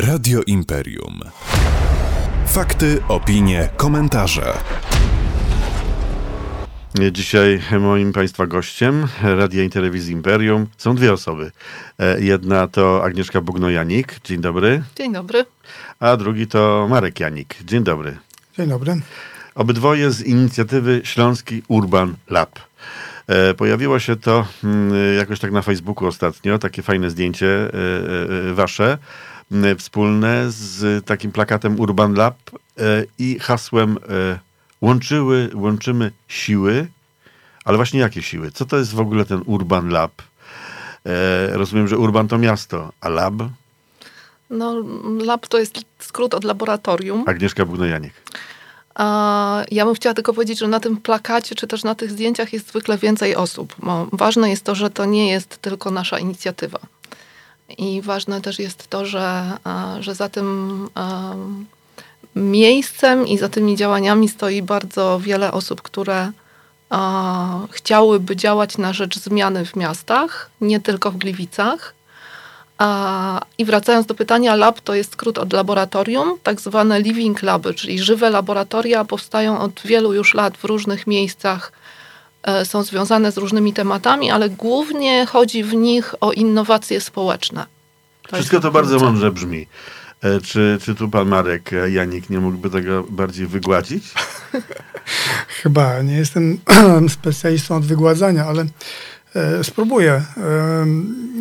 Radio 0.00 0.42
Imperium. 0.46 1.20
Fakty, 2.46 3.00
opinie, 3.08 3.68
komentarze. 3.76 4.52
Dzisiaj 7.12 7.60
moim 7.80 8.12
Państwa 8.12 8.46
gościem 8.46 9.06
Radia 9.22 9.64
i 9.64 9.70
Telewizji 9.70 10.12
Imperium 10.12 10.66
są 10.76 10.94
dwie 10.94 11.12
osoby. 11.12 11.50
E, 11.98 12.20
Jedna 12.20 12.66
to 12.68 13.04
Agnieszka 13.04 13.40
Bugno-Janik. 13.40 14.20
Dzień 14.24 14.40
dobry. 14.40 14.82
Dzień 14.96 15.12
dobry. 15.12 15.44
A 16.00 16.16
drugi 16.16 16.46
to 16.46 16.86
Marek 16.90 17.20
Janik. 17.20 17.56
Dzień 17.64 17.84
dobry. 17.84 18.18
Dzień 18.58 18.68
dobry. 18.68 19.00
Obydwoje 19.54 20.10
z 20.10 20.22
inicjatywy 20.22 21.00
Śląski 21.04 21.62
Urban 21.68 22.14
Lab. 22.30 22.58
E, 23.26 23.54
Pojawiło 23.54 23.98
się 23.98 24.16
to 24.16 24.46
mm, 24.64 25.16
jakoś 25.16 25.40
tak 25.40 25.52
na 25.52 25.62
Facebooku 25.62 26.06
ostatnio, 26.08 26.58
takie 26.58 26.82
fajne 26.82 27.10
zdjęcie 27.10 27.70
e, 28.50 28.54
wasze, 28.54 28.98
wspólne 29.78 30.44
z 30.48 31.04
takim 31.06 31.32
plakatem 31.32 31.80
Urban 31.80 32.14
Lab 32.14 32.36
e, 32.50 33.04
i 33.18 33.38
hasłem 33.38 33.98
e, 34.08 34.38
łączyły, 34.80 35.50
łączymy 35.54 36.12
siły, 36.28 36.86
ale 37.64 37.76
właśnie 37.76 38.00
jakie 38.00 38.22
siły? 38.22 38.50
Co 38.50 38.64
to 38.66 38.76
jest 38.76 38.94
w 38.94 39.00
ogóle 39.00 39.24
ten 39.24 39.42
Urban 39.46 39.88
Lab? 39.88 40.12
E, 41.06 41.56
Rozumiem, 41.56 41.88
że 41.88 41.98
Urban 41.98 42.28
to 42.28 42.38
miasto, 42.38 42.92
a 43.00 43.08
Lab? 43.08 43.34
No, 44.50 44.74
lab 45.24 45.46
to 45.46 45.58
jest 45.58 45.84
skrót 45.98 46.34
od 46.34 46.44
laboratorium. 46.44 47.24
Agnieszka 47.26 47.64
Bugno-Janik. 47.64 48.12
A 48.94 49.64
ja 49.70 49.84
bym 49.84 49.94
chciała 49.94 50.14
tylko 50.14 50.32
powiedzieć, 50.32 50.58
że 50.58 50.68
na 50.68 50.80
tym 50.80 50.96
plakacie, 50.96 51.54
czy 51.54 51.66
też 51.66 51.84
na 51.84 51.94
tych 51.94 52.10
zdjęciach 52.10 52.52
jest 52.52 52.68
zwykle 52.68 52.98
więcej 52.98 53.36
osób. 53.36 53.74
Bo 53.78 54.08
ważne 54.12 54.50
jest 54.50 54.64
to, 54.64 54.74
że 54.74 54.90
to 54.90 55.04
nie 55.04 55.30
jest 55.30 55.58
tylko 55.58 55.90
nasza 55.90 56.18
inicjatywa. 56.18 56.78
I 57.78 58.02
ważne 58.02 58.40
też 58.40 58.58
jest 58.58 58.88
to, 58.88 59.06
że, 59.06 59.52
a, 59.64 59.96
że 60.00 60.14
za 60.14 60.28
tym 60.28 60.88
em, 60.94 61.66
miejscem 62.36 63.26
i 63.26 63.38
za 63.38 63.48
tymi 63.48 63.76
działaniami 63.76 64.28
stoi 64.28 64.62
bardzo 64.62 65.20
wiele 65.20 65.52
osób, 65.52 65.82
które 65.82 66.32
a, 66.90 67.60
chciałyby 67.70 68.36
działać 68.36 68.78
na 68.78 68.92
rzecz 68.92 69.18
zmiany 69.18 69.64
w 69.64 69.76
miastach, 69.76 70.50
nie 70.60 70.80
tylko 70.80 71.10
w 71.10 71.16
Gliwicach. 71.16 71.94
I 73.58 73.64
wracając 73.64 74.06
do 74.06 74.14
pytania, 74.14 74.56
lab 74.56 74.80
to 74.80 74.94
jest 74.94 75.12
skrót 75.12 75.38
od 75.38 75.52
laboratorium, 75.52 76.38
tak 76.42 76.60
zwane 76.60 77.00
living 77.00 77.42
laby, 77.42 77.74
czyli 77.74 77.98
żywe 77.98 78.30
laboratoria 78.30 79.04
powstają 79.04 79.60
od 79.60 79.80
wielu 79.84 80.12
już 80.12 80.34
lat 80.34 80.56
w 80.56 80.64
różnych 80.64 81.06
miejscach, 81.06 81.72
e, 81.72 81.87
są 82.64 82.82
związane 82.82 83.32
z 83.32 83.36
różnymi 83.36 83.72
tematami, 83.72 84.30
ale 84.30 84.50
głównie 84.50 85.26
chodzi 85.26 85.64
w 85.64 85.74
nich 85.74 86.14
o 86.20 86.32
innowacje 86.32 87.00
społeczne. 87.00 87.66
To 88.28 88.36
Wszystko 88.36 88.60
to 88.60 88.70
bardzo 88.70 88.98
mądrze 88.98 89.32
brzmi. 89.32 89.66
E, 90.22 90.40
Czy, 90.40 90.78
czy 90.82 90.94
tu 90.94 91.08
pan 91.08 91.28
Marek 91.28 91.72
e, 91.72 91.90
Janik 91.90 92.30
nie 92.30 92.38
mógłby 92.38 92.70
tego 92.70 93.02
bardziej 93.10 93.46
wygładzić? 93.46 94.04
Chyba 95.62 96.02
nie 96.02 96.16
jestem 96.16 96.58
specjalistą 97.08 97.76
od 97.76 97.84
wygładzania, 97.84 98.44
ale 98.44 98.66
e, 99.34 99.64
spróbuję. 99.64 100.12
E, 100.12 100.24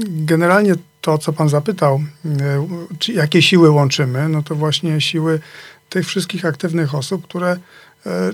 generalnie 0.08 0.76
to, 1.02 1.18
co 1.18 1.34
pan 1.34 1.50
zapytał, 1.50 2.02
e, 2.26 2.68
czy 3.00 3.14
jakie 3.14 3.42
siły 3.42 3.70
łączymy, 3.70 4.30
no 4.30 4.44
to 4.44 4.56
właśnie 4.56 5.02
siły 5.02 5.40
tych 5.90 6.08
wszystkich 6.08 6.46
aktywnych 6.46 6.96
osób, 6.96 7.24
które 7.28 7.52
e, 7.52 7.58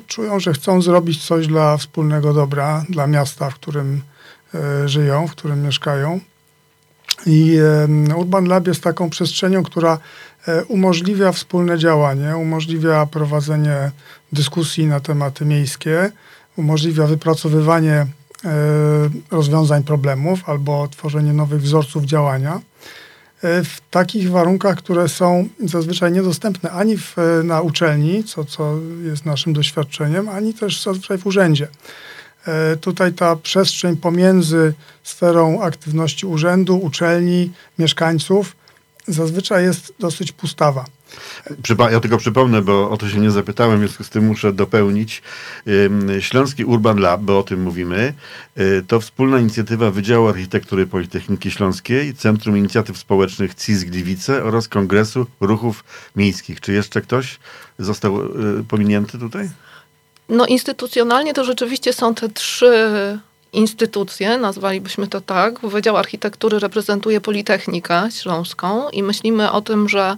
czują, 0.07 0.39
że 0.39 0.53
chcą 0.53 0.81
zrobić 0.81 1.25
coś 1.25 1.47
dla 1.47 1.77
wspólnego 1.77 2.33
dobra, 2.33 2.85
dla 2.89 3.07
miasta, 3.07 3.49
w 3.49 3.55
którym 3.55 4.01
e, 4.55 4.89
żyją, 4.89 5.27
w 5.27 5.31
którym 5.31 5.61
mieszkają. 5.61 6.19
I 7.25 7.57
e, 8.09 8.15
Urban 8.15 8.45
Lab 8.45 8.67
jest 8.67 8.83
taką 8.83 9.09
przestrzenią, 9.09 9.63
która 9.63 9.97
e, 10.47 10.65
umożliwia 10.65 11.31
wspólne 11.31 11.77
działanie, 11.77 12.37
umożliwia 12.37 13.05
prowadzenie 13.05 13.91
dyskusji 14.31 14.87
na 14.87 14.99
tematy 14.99 15.45
miejskie, 15.45 16.11
umożliwia 16.57 17.07
wypracowywanie 17.07 17.93
e, 17.93 18.07
rozwiązań 19.31 19.83
problemów 19.83 20.49
albo 20.49 20.87
tworzenie 20.87 21.33
nowych 21.33 21.61
wzorców 21.61 22.03
działania 22.05 22.53
e, 22.55 22.61
w 23.43 23.77
takich 23.91 24.31
warunkach, 24.31 24.77
które 24.77 25.09
są 25.09 25.49
zazwyczaj 25.59 26.11
niedostępne 26.11 26.71
ani 26.71 26.97
w, 26.97 27.17
e, 27.17 27.43
na 27.43 27.61
uczelni, 27.61 28.23
co, 28.23 28.45
co 28.45 28.75
jest 29.03 29.25
naszym 29.25 29.53
doświadczeniem, 29.53 30.29
ani 30.29 30.53
też 30.53 30.83
zazwyczaj 30.83 31.17
w 31.17 31.25
urzędzie. 31.25 31.67
E, 32.47 32.77
Tutaj 32.77 33.13
ta 33.13 33.35
przestrzeń 33.35 33.97
pomiędzy 33.97 34.73
sferą 35.03 35.61
aktywności 35.61 36.25
urzędu, 36.25 36.77
uczelni, 36.77 37.51
mieszkańców 37.79 38.55
zazwyczaj 39.07 39.63
jest 39.63 39.93
dosyć 39.99 40.31
pustawa. 40.31 40.85
Ja 41.91 41.99
tylko 41.99 42.17
przypomnę, 42.17 42.61
bo 42.61 42.89
o 42.89 42.97
to 42.97 43.09
się 43.09 43.19
nie 43.19 43.31
zapytałem, 43.31 43.77
w 43.77 43.79
związku 43.79 44.03
z 44.03 44.09
tym 44.09 44.25
muszę 44.25 44.53
dopełnić. 44.53 45.21
Śląski 46.19 46.65
Urban 46.65 46.99
Lab, 46.99 47.21
bo 47.21 47.39
o 47.39 47.43
tym 47.43 47.61
mówimy, 47.61 48.13
y, 48.57 48.83
to 48.87 48.99
wspólna 48.99 49.39
inicjatywa 49.39 49.91
Wydziału 49.91 50.27
Architektury 50.27 50.87
Politechniki 50.87 51.51
Śląskiej, 51.51 52.13
Centrum 52.13 52.57
Inicjatyw 52.57 52.97
Społecznych 52.97 53.55
CIS 53.55 53.83
Gliwice 53.83 54.43
oraz 54.43 54.67
Kongresu 54.67 55.25
Ruchów 55.39 55.83
Miejskich. 56.15 56.61
Czy 56.61 56.73
jeszcze 56.73 57.01
ktoś 57.01 57.39
został 57.79 58.25
y, 58.59 58.63
pominięty 58.63 59.19
tutaj? 59.19 59.49
No 60.29 60.45
instytucjonalnie 60.45 61.33
to 61.33 61.43
rzeczywiście 61.43 61.93
są 61.93 62.15
te 62.15 62.29
trzy 62.29 62.89
instytucje, 63.53 64.37
nazwalibyśmy 64.37 65.07
to 65.07 65.21
tak. 65.21 65.59
Wydział 65.59 65.97
Architektury 65.97 66.59
reprezentuje 66.59 67.21
Politechnikę 67.21 68.09
Śląską 68.11 68.89
i 68.89 69.03
myślimy 69.03 69.51
o 69.51 69.61
tym, 69.61 69.89
że, 69.89 70.17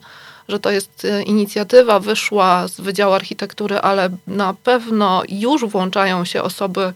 że 0.50 0.60
to 0.60 0.72
jest 0.72 1.06
e, 1.06 1.24
inicjatywa, 1.24 2.00
wyszła 2.00 2.68
z 2.68 2.82
Wydziału 2.82 3.14
Architektury, 3.14 3.78
ale 3.78 4.10
na 4.28 4.54
pewno 4.64 5.24
już 5.30 5.66
włączają 5.66 6.26
się 6.26 6.44
osoby, 6.44 6.94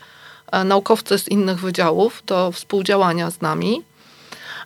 e, 0.51 0.63
naukowcy 0.63 1.19
z 1.19 1.27
innych 1.27 1.59
wydziałów 1.59 2.23
do 2.25 2.51
współdziałania 2.51 3.31
z 3.31 3.41
nami. 3.41 3.83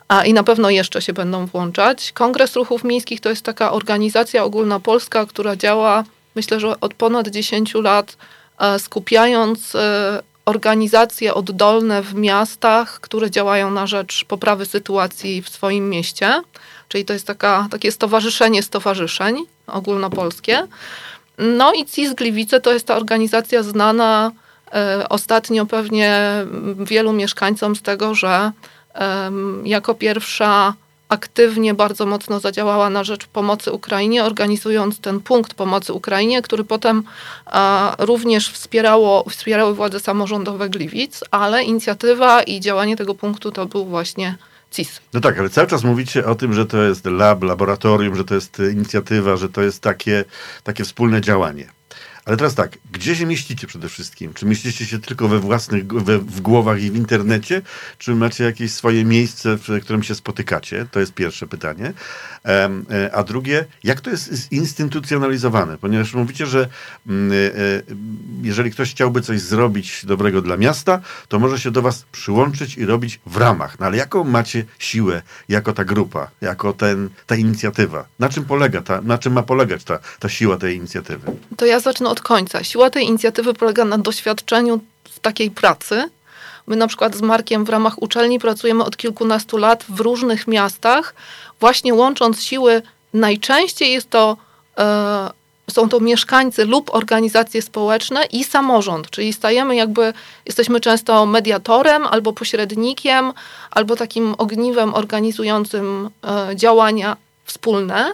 A, 0.08 0.26
I 0.26 0.34
na 0.34 0.44
pewno 0.44 0.70
jeszcze 0.70 1.02
się 1.02 1.14
będą 1.14 1.46
włączać. 1.46 2.12
Kongres 2.12 2.56
Ruchów 2.56 2.84
Miejskich 2.84 3.22
to 3.22 3.30
jest 3.30 3.42
taka 3.42 3.72
organizacja 3.72 4.44
ogólnopolska, 4.44 5.26
która 5.26 5.56
działa, 5.56 6.04
myślę, 6.36 6.60
że 6.60 6.80
od 6.80 6.94
ponad 6.94 7.28
10 7.28 7.74
lat, 7.82 8.18
e, 8.60 8.80
skupiając 8.80 9.74
organizacje 10.46 11.34
oddolne 11.34 12.02
w 12.02 12.16
miastach, 12.16 13.00
które 13.00 13.32
działają 13.32 13.72
na 13.72 13.88
rzecz 13.88 14.26
poprawy 14.26 14.66
sytuacji 14.66 15.42
w 15.42 15.50
swoim 15.50 15.90
mieście. 15.90 16.42
Czyli 16.88 17.06
to 17.06 17.14
jest 17.14 17.28
taka, 17.28 17.68
takie 17.72 17.92
stowarzyszenie 17.92 18.64
stowarzyszeń 18.64 19.46
ogólnopolskie. 19.68 20.68
No 21.38 21.74
i 21.74 21.86
CIS 21.86 22.14
Gliwice 22.14 22.62
to 22.62 22.74
jest 22.74 22.88
ta 22.88 22.96
organizacja 22.96 23.64
znana 23.64 24.32
e, 24.74 25.10
ostatnio 25.10 25.66
pewnie 25.66 26.20
wielu 26.80 27.14
mieszkańcom 27.14 27.76
z 27.76 27.82
tego, 27.82 28.16
że 28.16 28.52
jako 29.64 29.96
pierwsza 29.96 30.74
aktywnie 31.10 31.74
bardzo 31.74 32.06
mocno 32.06 32.40
zadziałała 32.40 32.90
na 32.90 33.04
rzecz 33.04 33.28
pomocy 33.28 33.72
Ukrainie, 33.72 34.24
organizując 34.24 35.00
ten 35.00 35.20
punkt 35.20 35.54
pomocy 35.54 35.94
Ukrainie, 35.94 36.42
który 36.42 36.64
potem 36.64 37.04
również 38.00 38.50
wspierało, 38.50 39.24
wspierały 39.30 39.76
władze 39.76 40.00
samorządowe 40.00 40.70
Gliwic, 40.70 41.24
ale 41.32 41.64
inicjatywa 41.64 42.44
i 42.44 42.60
działanie 42.60 42.98
tego 42.98 43.16
punktu 43.16 43.52
to 43.52 43.66
był 43.66 43.86
właśnie 43.86 44.38
CIS. 44.74 45.02
No 45.14 45.20
tak, 45.20 45.40
ale 45.40 45.50
cały 45.50 45.68
czas 45.68 45.84
mówicie 45.84 46.26
o 46.26 46.36
tym, 46.36 46.54
że 46.54 46.66
to 46.66 46.84
jest 46.84 47.06
lab, 47.06 47.44
laboratorium, 47.44 48.16
że 48.16 48.24
to 48.24 48.36
jest 48.36 48.62
inicjatywa, 48.74 49.38
że 49.38 49.50
to 49.50 49.62
jest 49.62 49.82
takie, 49.82 50.26
takie 50.64 50.84
wspólne 50.84 51.22
działanie. 51.22 51.70
Ale 52.26 52.38
teraz 52.38 52.56
tak, 52.56 52.78
gdzie 52.92 53.16
się 53.16 53.26
mieścicie 53.26 53.68
przede 53.68 53.90
wszystkim? 53.90 54.34
Czy 54.34 54.46
mieścicie 54.46 54.86
się 54.86 55.00
tylko 55.00 55.28
we 55.28 55.40
własnych, 55.40 55.88
we, 55.88 56.20
w 56.20 56.42
głowach 56.42 56.82
i 56.82 56.92
w 56.92 56.96
internecie? 56.96 57.62
Czy 57.98 58.16
macie 58.16 58.44
jakieś 58.44 58.74
swoje 58.74 59.06
miejsce, 59.06 59.58
w 59.58 59.82
którym 59.82 60.04
się 60.04 60.16
spotykacie? 60.16 60.86
To 60.92 61.00
jest 61.00 61.14
pierwsze 61.14 61.48
pytanie. 61.48 61.94
E, 62.46 63.10
A 63.14 63.24
drugie, 63.24 63.66
jak 63.84 64.02
to 64.02 64.10
jest 64.10 64.34
zinstytucjonalizowane? 64.34 65.78
Ponieważ 65.78 66.14
mówicie, 66.14 66.46
że 66.46 66.68
mm, 67.08 67.32
e, 67.32 67.36
e, 67.36 67.82
jeżeli 68.42 68.72
ktoś 68.72 68.92
chciałby 68.92 69.22
coś 69.22 69.42
zrobić 69.42 70.06
dobrego 70.06 70.42
dla 70.42 70.58
miasta, 70.58 71.02
to 71.28 71.40
może 71.40 71.60
się 71.60 71.72
do 71.72 71.82
was 71.82 72.06
przyłączyć 72.12 72.78
i 72.78 72.86
robić 72.86 73.20
w 73.26 73.38
ramach. 73.38 73.80
No 73.80 73.86
ale 73.86 73.98
jaką 73.98 74.24
macie 74.24 74.66
siłę 74.80 75.22
jako 75.50 75.74
ta 75.74 75.86
grupa, 75.86 76.32
jako 76.42 76.74
ten, 76.74 77.10
ta 77.28 77.36
inicjatywa? 77.36 78.06
Na 78.20 78.30
czym 78.30 78.46
polega 78.46 78.82
ta, 78.82 79.02
na 79.02 79.18
czym 79.18 79.34
ma 79.34 79.44
polegać 79.44 79.84
ta, 79.84 80.00
ta 80.20 80.30
siła 80.30 80.58
tej 80.58 80.76
inicjatywy? 80.78 81.32
To 81.58 81.66
ja 81.66 81.80
zacznę 81.80 82.13
od 82.14 82.22
końca. 82.22 82.64
Siła 82.64 82.90
tej 82.90 83.06
inicjatywy 83.06 83.54
polega 83.54 83.86
na 83.86 83.98
doświadczeniu 83.98 84.80
w 85.04 85.20
takiej 85.20 85.52
pracy. 85.52 86.10
My 86.68 86.76
na 86.76 86.88
przykład 86.88 87.16
z 87.16 87.22
Markiem 87.22 87.66
w 87.66 87.70
ramach 87.70 88.02
uczelni 88.02 88.40
pracujemy 88.40 88.84
od 88.84 88.98
kilkunastu 88.98 89.58
lat 89.58 89.86
w 89.90 90.00
różnych 90.00 90.48
miastach, 90.48 91.16
właśnie 91.60 91.94
łącząc 91.94 92.44
siły. 92.44 92.82
Najczęściej 93.14 93.92
jest 93.92 94.10
to, 94.10 94.38
e, 94.78 95.30
są 95.72 95.90
to 95.90 96.00
mieszkańcy 96.00 96.66
lub 96.66 96.96
organizacje 96.96 97.62
społeczne 97.62 98.26
i 98.26 98.44
samorząd, 98.44 99.10
czyli 99.10 99.34
stajemy 99.34 99.76
jakby, 99.76 100.14
jesteśmy 100.46 100.80
często 100.80 101.26
mediatorem 101.26 102.08
albo 102.08 102.34
pośrednikiem, 102.34 103.34
albo 103.72 103.96
takim 103.96 104.36
ogniwem 104.38 104.94
organizującym 104.94 106.10
e, 106.24 106.56
działania 106.56 107.18
wspólne. 107.46 108.12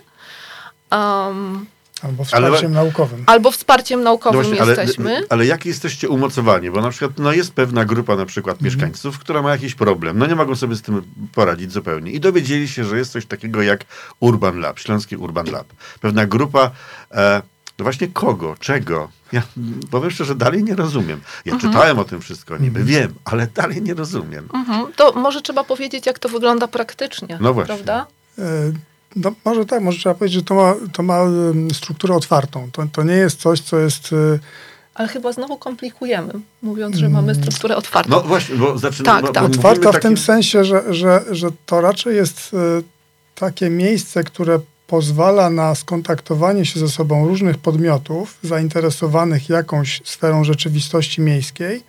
Um, 0.91 1.65
Albo 2.03 2.23
wsparciem 2.23 2.53
Ale- 2.53 2.69
naukowym. 2.69 3.23
albo 3.25 3.51
wsparciem 3.51 4.03
naukowym 4.03 4.39
No 4.41 4.47
właśnie, 4.47 4.61
ale, 4.61 4.75
jesteśmy. 4.75 5.21
ale 5.29 5.45
jak 5.45 5.65
jesteście 5.65 6.09
umocowani? 6.09 6.71
Bo 6.71 6.81
na 6.81 6.89
przykład 6.89 7.11
no 7.19 7.33
jest 7.33 7.53
pewna 7.53 7.85
grupa 7.85 8.15
na 8.15 8.25
przykład 8.25 8.55
Mhm. 8.55 8.65
mieszkańców, 8.65 9.19
która 9.19 9.41
ma 9.41 9.51
jakiś 9.51 9.75
problem. 9.75 10.17
No 10.17 10.25
nie 10.25 10.35
mogą 10.35 10.55
sobie 10.55 10.75
z 10.75 10.81
tym 10.81 11.01
poradzić 11.35 11.71
zupełnie. 11.71 12.11
I 12.11 12.19
dowiedzieli 12.19 12.67
się, 12.67 12.83
że 12.83 12.97
jest 12.97 13.11
coś 13.11 13.25
takiego 13.25 13.61
jak 13.61 13.85
Urban 14.19 14.59
Lab, 14.59 14.79
Śląski 14.79 15.15
Urban 15.17 15.45
Lab. 15.51 15.67
Pewna 16.01 16.25
grupa, 16.25 16.71
e, 17.11 17.41
no 17.79 17.83
właśnie 17.83 18.07
kogo, 18.07 18.55
czego? 18.59 19.09
Ja 19.31 19.41
powiem 19.91 20.11
szczerze, 20.11 20.35
dalej 20.35 20.63
nie 20.63 20.75
rozumiem. 20.75 21.21
Ja 21.45 21.53
Mhm. 21.53 21.71
czytałem 21.73 21.99
o 21.99 22.03
tym 22.03 22.21
wszystko, 22.21 22.57
niby 22.57 22.83
wiem, 22.83 23.13
ale 23.25 23.47
dalej 23.47 23.81
nie 23.81 23.93
rozumiem. 23.93 24.49
Mhm. 24.53 24.93
To 24.95 25.11
może 25.13 25.41
trzeba 25.41 25.63
powiedzieć, 25.63 26.05
jak 26.05 26.19
to 26.19 26.29
wygląda 26.29 26.67
praktycznie. 26.67 27.37
No 27.41 27.53
właśnie. 27.53 27.75
Prawda? 27.75 28.05
No, 29.15 29.31
może 29.45 29.65
tak, 29.65 29.81
może 29.81 29.99
trzeba 29.99 30.15
powiedzieć, 30.15 30.39
że 30.39 30.45
to 30.45 30.55
ma, 30.55 30.75
to 30.93 31.03
ma 31.03 31.19
strukturę 31.73 32.15
otwartą. 32.15 32.69
To, 32.71 32.83
to 32.91 33.03
nie 33.03 33.13
jest 33.13 33.39
coś, 33.39 33.61
co 33.61 33.79
jest... 33.79 34.13
e, 34.13 34.39
Ale 34.93 35.07
chyba 35.07 35.31
znowu 35.31 35.57
komplikujemy, 35.57 36.33
mówiąc, 36.61 36.95
że 36.95 37.09
mamy 37.09 37.35
strukturę 37.35 37.75
otwartą. 37.75 38.11
No 38.11 38.21
właśnie, 38.21 38.55
bo 38.55 38.77
zaczynamy... 38.77 39.21
Tak, 39.21 39.33
tak. 39.33 39.43
Otwarta 39.43 39.91
w 39.91 39.99
tym 39.99 40.17
sensie, 40.17 40.63
że, 40.63 40.93
że, 40.93 41.25
że 41.31 41.49
to 41.65 41.81
raczej 41.81 42.15
jest 42.15 42.51
e, 42.53 42.57
takie 43.35 43.69
miejsce, 43.69 44.23
które 44.23 44.59
pozwala 44.87 45.49
na 45.49 45.75
skontaktowanie 45.75 46.65
się 46.65 46.79
ze 46.79 46.89
sobą 46.89 47.27
różnych 47.27 47.57
podmiotów 47.57 48.37
zainteresowanych 48.43 49.49
jakąś 49.49 50.01
sferą 50.05 50.43
rzeczywistości 50.43 51.21
miejskiej 51.21 51.83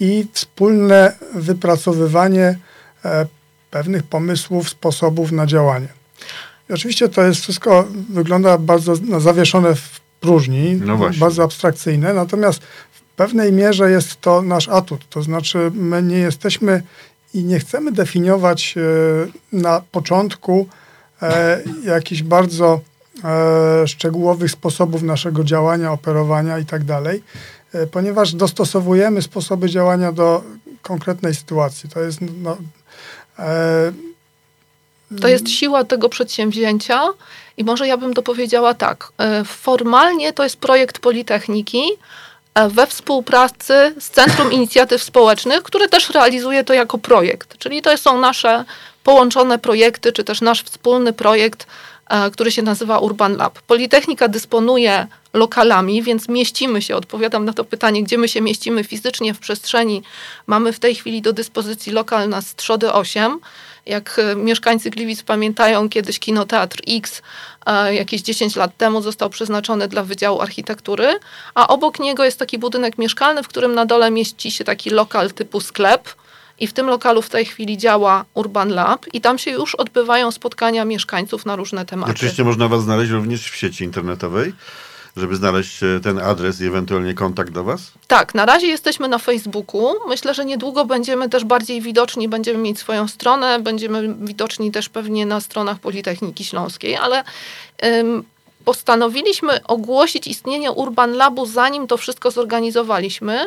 i 0.00 0.26
wspólne 0.32 1.12
wypracowywanie 1.34 2.58
e, 3.04 3.26
pewnych 3.70 4.02
pomysłów, 4.02 4.68
sposobów 4.68 5.32
na 5.32 5.46
działanie. 5.46 5.88
I 6.70 6.72
oczywiście 6.72 7.08
to 7.08 7.22
jest 7.22 7.40
wszystko, 7.40 7.84
wygląda 8.10 8.58
bardzo 8.58 8.94
no, 9.02 9.20
zawieszone 9.20 9.74
w 9.74 10.00
próżni, 10.20 10.74
No 10.74 10.98
bardzo 11.20 11.42
abstrakcyjne, 11.42 12.14
natomiast 12.14 12.62
w 12.92 13.00
pewnej 13.16 13.52
mierze 13.52 13.90
jest 13.90 14.20
to 14.20 14.42
nasz 14.42 14.68
atut. 14.68 15.08
To 15.08 15.22
znaczy, 15.22 15.70
my 15.74 16.02
nie 16.02 16.18
jesteśmy 16.18 16.82
i 17.34 17.44
nie 17.44 17.58
chcemy 17.58 17.92
definiować 17.92 18.74
e, 18.76 19.56
na 19.56 19.82
początku 19.92 20.66
e, 21.22 21.60
jakichś 21.84 22.22
bardzo 22.22 22.80
e, 23.24 23.88
szczegółowych 23.88 24.50
sposobów 24.50 25.02
naszego 25.02 25.44
działania, 25.44 25.92
operowania 25.92 26.58
i 26.58 26.64
tak 26.64 26.84
dalej, 26.84 27.22
e, 27.72 27.86
ponieważ 27.86 28.34
dostosowujemy 28.34 29.22
sposoby 29.22 29.70
działania 29.70 30.12
do 30.12 30.42
konkretnej 30.82 31.34
sytuacji. 31.34 31.88
To 31.90 32.00
jest 32.00 32.18
no, 32.42 32.56
e, 33.38 33.92
To 35.20 35.28
jest 35.28 35.50
siła 35.50 35.84
tego 35.84 36.08
przedsięwzięcia 36.08 37.02
i 37.56 37.64
może 37.64 37.88
ja 37.88 37.96
bym 37.96 38.14
dopowiedziała 38.14 38.74
tak. 38.74 39.12
e, 39.18 39.44
Formalnie 39.44 40.32
to 40.32 40.42
jest 40.42 40.56
projekt 40.56 40.98
Politechniki 40.98 41.82
e, 42.54 42.68
we 42.68 42.86
współpracy 42.86 43.94
z 43.98 44.10
Centrum 44.10 44.52
Inicjatyw 44.52 45.02
Społecznych, 45.02 45.62
które 45.62 45.88
też 45.88 46.10
realizuje 46.10 46.64
to 46.64 46.74
jako 46.74 46.98
projekt. 46.98 47.58
Czyli 47.58 47.82
to 47.82 47.96
są 47.96 48.20
nasze 48.20 48.64
połączone 49.04 49.58
projekty, 49.58 50.12
czy 50.12 50.24
też 50.24 50.40
nasz 50.40 50.62
wspólny 50.62 51.12
projekt, 51.12 51.66
e, 52.10 52.30
który 52.30 52.52
się 52.52 52.62
nazywa 52.62 52.98
Urban 52.98 53.36
Lab. 53.36 53.60
Politechnika 53.62 54.28
dysponuje 54.28 55.06
lokalami, 55.32 56.02
więc 56.02 56.28
mieścimy 56.28 56.82
się, 56.82 56.96
odpowiadam 56.96 57.44
na 57.44 57.52
to 57.52 57.64
pytanie, 57.64 58.02
gdzie 58.02 58.18
my 58.18 58.28
się 58.28 58.40
mieścimy 58.40 58.84
fizycznie 58.84 59.34
w 59.34 59.38
przestrzeni. 59.38 60.02
Mamy 60.46 60.72
w 60.72 60.80
tej 60.80 60.94
chwili 60.94 61.22
do 61.22 61.32
dyspozycji 61.32 61.92
lokal 61.92 62.28
na 62.28 62.42
Strzody 62.42 62.92
8. 62.92 63.40
Jak 63.86 64.18
e, 64.18 64.36
mieszkańcy 64.36 64.90
Gliwic 64.90 65.22
pamiętają, 65.22 65.88
kiedyś 65.88 66.18
kinoteatr 66.18 66.78
X 66.88 67.22
jakieś 67.90 68.22
10 68.22 68.56
lat 68.56 68.76
temu 68.76 69.02
został 69.02 69.30
przeznaczony 69.30 69.88
dla 69.88 70.02
Wydziału 70.02 70.40
Architektury, 70.40 71.18
a 71.54 71.68
obok 71.68 71.98
niego 71.98 72.24
jest 72.24 72.38
taki 72.38 72.58
budynek 72.58 72.98
mieszkalny, 72.98 73.42
w 73.42 73.48
którym 73.48 73.74
na 73.74 73.86
dole 73.86 74.10
mieści 74.10 74.50
się 74.50 74.64
taki 74.64 74.90
lokal 74.90 75.30
typu 75.30 75.60
sklep. 75.60 76.14
I 76.60 76.66
w 76.66 76.72
tym 76.72 76.86
lokalu 76.86 77.22
w 77.22 77.30
tej 77.30 77.44
chwili 77.44 77.78
działa 77.78 78.24
Urban 78.34 78.68
Lab 78.68 79.06
i 79.12 79.20
tam 79.20 79.38
się 79.38 79.50
już 79.50 79.74
odbywają 79.74 80.30
spotkania 80.30 80.84
mieszkańców 80.84 81.46
na 81.46 81.56
różne 81.56 81.86
tematy. 81.86 82.12
Oczywiście 82.12 82.44
można 82.44 82.68
was 82.68 82.82
znaleźć 82.82 83.10
również 83.10 83.50
w 83.50 83.56
sieci 83.56 83.84
internetowej, 83.84 84.52
żeby 85.16 85.36
znaleźć 85.36 85.82
e, 85.82 86.00
ten 86.02 86.18
adres 86.18 86.60
i 86.60 86.66
ewentualnie 86.66 87.14
kontakt 87.14 87.52
do 87.52 87.64
was. 87.64 87.92
Tak, 88.06 88.34
na 88.34 88.46
razie 88.46 88.66
jesteśmy 88.66 89.08
na 89.08 89.18
Facebooku. 89.18 89.94
Myślę, 90.08 90.34
że 90.34 90.44
niedługo 90.44 90.84
będziemy 90.84 91.28
też 91.28 91.44
bardziej 91.44 91.80
widoczni, 91.80 92.28
będziemy 92.28 92.58
mieć 92.58 92.78
swoją 92.78 93.08
stronę, 93.08 93.58
będziemy 93.60 94.14
widoczni 94.14 94.72
też 94.72 94.88
pewnie 94.88 95.26
na 95.26 95.40
stronach 95.40 95.78
Politechniki 95.78 96.44
Śląskiej, 96.44 96.96
ale 96.96 97.24
ym, 97.84 98.24
postanowiliśmy 98.64 99.64
ogłosić 99.64 100.26
istnienie 100.26 100.72
Urban 100.72 101.12
Labu, 101.12 101.46
zanim 101.46 101.86
to 101.86 101.96
wszystko 101.96 102.30
zorganizowaliśmy, 102.30 103.46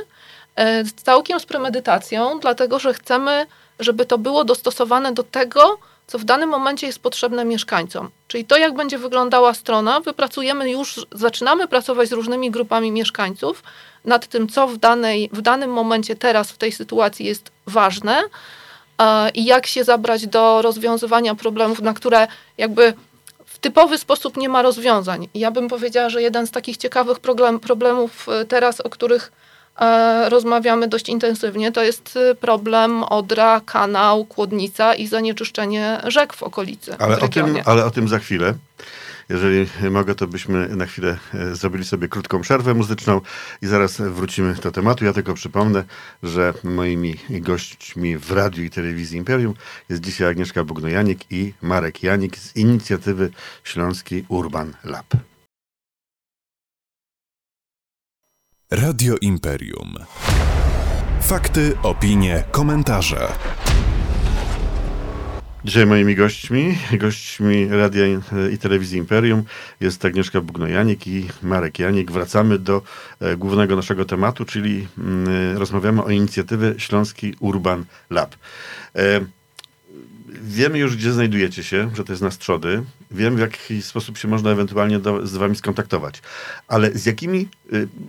e, 0.56 0.84
całkiem 1.04 1.40
z 1.40 1.46
premedytacją, 1.46 2.40
dlatego 2.40 2.80
że 2.80 2.94
chcemy, 2.94 3.46
żeby 3.80 4.06
to 4.06 4.18
było 4.18 4.44
dostosowane 4.44 5.14
do 5.14 5.24
tego, 5.24 5.78
co 6.08 6.20
w 6.20 6.24
danym 6.24 6.50
momencie 6.50 6.88
jest 6.88 7.00
potrzebne 7.00 7.46
mieszkańcom. 7.46 8.10
Czyli 8.28 8.46
to, 8.46 8.58
jak 8.58 8.74
będzie 8.74 8.98
wyglądała 8.98 9.54
strona, 9.54 10.00
wypracujemy 10.00 10.72
już, 10.72 11.06
zaczynamy 11.12 11.68
pracować 11.68 12.10
z 12.10 12.12
różnymi 12.12 12.52
grupami 12.52 12.92
mieszkańców 12.92 13.64
nad 14.06 14.28
tym, 14.28 14.48
co 14.48 14.68
w, 14.68 14.78
danej, 14.78 15.30
w 15.34 15.42
danym 15.42 15.72
momencie 15.72 16.16
teraz 16.16 16.52
w 16.52 16.58
tej 16.58 16.72
sytuacji 16.72 17.26
jest 17.26 17.52
ważne 17.66 18.24
e, 19.02 19.30
i 19.30 19.46
jak 19.46 19.68
się 19.68 19.84
zabrać 19.84 20.28
do 20.28 20.62
rozwiązywania 20.62 21.36
problemów, 21.36 21.82
na 21.82 21.94
które 21.94 22.28
jakby 22.58 22.94
w 23.46 23.60
typowy 23.60 23.98
sposób 23.98 24.38
nie 24.38 24.50
ma 24.50 24.62
rozwiązań. 24.62 25.28
Ja 25.34 25.52
bym 25.52 25.68
powiedziała, 25.68 26.10
że 26.10 26.22
jeden 26.22 26.48
z 26.48 26.52
takich 26.52 26.78
ciekawych 26.78 27.20
problem, 27.20 27.60
problemów 27.60 28.30
e, 28.30 28.46
teraz, 28.46 28.82
o 28.82 28.90
których 28.90 29.32
rozmawiamy 30.30 30.88
dość 30.88 31.10
intensywnie, 31.10 31.72
to 31.72 31.84
jest 31.84 32.18
e, 32.18 32.36
problem 32.36 33.04
Odra, 33.04 33.62
kanał, 33.66 34.26
Kłodnica 34.26 34.96
i 34.96 35.08
zanieczyszczenie 35.08 36.02
rzek 36.08 36.34
w 36.34 36.44
okolicy. 36.44 36.96
Ale 37.00 37.18
w 37.18 37.24
o, 37.24 37.28
tym, 37.28 37.58
ale 37.66 37.86
o 37.86 37.92
tym 37.92 38.08
za 38.08 38.20
chwilę. 38.20 38.54
Jeżeli 39.30 39.68
mogę, 39.92 40.16
to 40.16 40.28
byśmy 40.28 40.68
na 40.68 40.86
chwilę 40.86 41.18
e, 41.34 41.56
zrobili 41.56 41.86
sobie 41.86 42.08
krótką 42.08 42.42
przerwę 42.42 42.74
muzyczną 42.74 43.22
i 43.62 43.68
zaraz 43.68 44.02
wrócimy 44.02 44.54
do 44.54 44.72
tematu. 44.72 45.06
Ja 45.06 45.14
tylko 45.14 45.34
przypomnę, 45.34 45.84
że 46.24 46.54
moimi 46.64 47.16
gośćmi 47.30 48.18
w 48.18 48.32
radiu 48.32 48.64
i 48.64 48.70
telewizji 48.70 49.18
Imperium 49.18 49.54
jest 49.90 50.02
dzisiaj 50.02 50.28
Agnieszka 50.28 50.64
Bugno-Janik 50.64 51.20
i 51.30 51.54
Marek 51.62 52.04
Janik 52.04 52.38
z 52.38 52.56
inicjatywy 52.56 53.32
Śląski 53.64 54.26
Urban 54.28 54.74
Lab. 54.84 55.06
Radio 58.72 59.16
Imperium. 59.22 59.96
Fakty, 61.22 61.78
opinie, 61.84 62.44
komentarze. 62.52 63.28
Dzisiaj 65.66 65.86
moimi 65.86 66.16
gośćmi, 66.16 66.78
gośćmi 67.00 67.68
Radia 67.68 68.06
i 68.54 68.58
Telewizji 68.58 68.98
Imperium 68.98 69.44
jest 69.80 70.06
Agnieszka 70.06 70.42
Bugno-Janik 70.42 71.08
i 71.08 71.28
Marek 71.44 71.80
Janik. 71.80 72.12
Wracamy 72.12 72.60
do 72.60 72.82
e, 73.20 73.38
głównego 73.38 73.76
naszego 73.76 74.06
tematu, 74.06 74.46
czyli 74.46 74.88
mm, 74.98 75.58
rozmawiamy 75.58 76.04
o 76.04 76.10
inicjatywie 76.10 76.74
Śląski 76.78 77.36
Urban 77.40 77.86
Lab. 78.10 78.36
Wiemy 80.42 80.80
już, 80.80 80.96
gdzie 80.96 81.12
znajdujecie 81.12 81.64
się, 81.64 81.92
że 81.96 82.04
to 82.04 82.14
jest 82.14 82.22
na 82.22 82.32
Strzody. 82.32 82.84
Wiem, 83.12 83.36
w 83.36 83.40
jaki 83.40 83.82
sposób 83.82 84.18
się 84.18 84.28
można 84.28 84.52
ewentualnie 84.52 85.00
do, 85.00 85.28
z 85.28 85.38
wami 85.38 85.56
skontaktować. 85.56 86.22
Ale 86.68 86.92
z 86.92 87.06
jakimi 87.06 87.48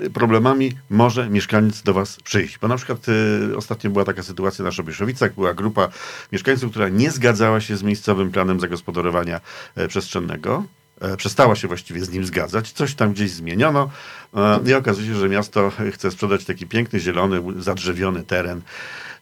y, 0.04 0.10
problemami 0.10 0.72
może 0.90 1.30
mieszkaniec 1.30 1.82
do 1.82 1.94
was 1.94 2.16
przyjść? 2.16 2.58
Bo 2.58 2.68
na 2.68 2.76
przykład 2.76 3.06
y, 3.08 3.56
ostatnio 3.56 3.90
była 3.90 4.04
taka 4.04 4.22
sytuacja 4.22 4.64
na 4.64 4.72
Szobieszowicach, 4.72 5.34
była 5.34 5.54
grupa 5.54 5.88
mieszkańców, 6.32 6.70
która 6.70 6.88
nie 6.88 7.10
zgadzała 7.10 7.60
się 7.60 7.76
z 7.76 7.82
miejscowym 7.82 8.30
planem 8.30 8.60
zagospodarowania 8.60 9.40
e, 9.76 9.88
przestrzennego. 9.88 10.64
E, 11.00 11.16
Przestała 11.16 11.56
się 11.56 11.68
właściwie 11.68 12.04
z 12.04 12.10
nim 12.10 12.24
zgadzać, 12.24 12.72
coś 12.72 12.94
tam 12.94 13.12
gdzieś 13.12 13.30
zmieniono 13.30 13.90
e, 14.36 14.60
i 14.66 14.74
okazuje 14.74 15.06
się, 15.06 15.14
że 15.14 15.28
miasto 15.28 15.72
chce 15.92 16.10
sprzedać 16.10 16.44
taki 16.44 16.66
piękny, 16.66 17.00
zielony, 17.00 17.42
zadrzewiony 17.62 18.22
teren. 18.22 18.62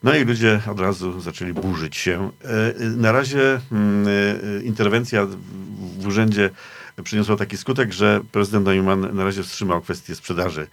No 0.02 0.14
i 0.16 0.24
ludzie 0.24 0.60
od 0.70 0.80
razu 0.80 1.20
zaczęli 1.20 1.52
burzyć 1.52 1.96
się. 1.96 2.30
E, 2.44 2.84
Na 2.84 3.12
razie 3.12 3.60
mm, 3.72 4.06
e, 4.58 4.62
interwencja 4.62 5.26
w- 5.26 6.06
urzędzie 6.06 6.50
przyniosła 7.04 7.36
taki 7.36 7.56
skutek, 7.56 7.92
że 7.92 8.20
prezydent 8.32 8.66
Neumann 8.66 9.14
na 9.16 9.24
razie 9.24 9.42
wstrzymał 9.42 9.80
kwestię 9.80 10.14
sprzedaży 10.14 10.66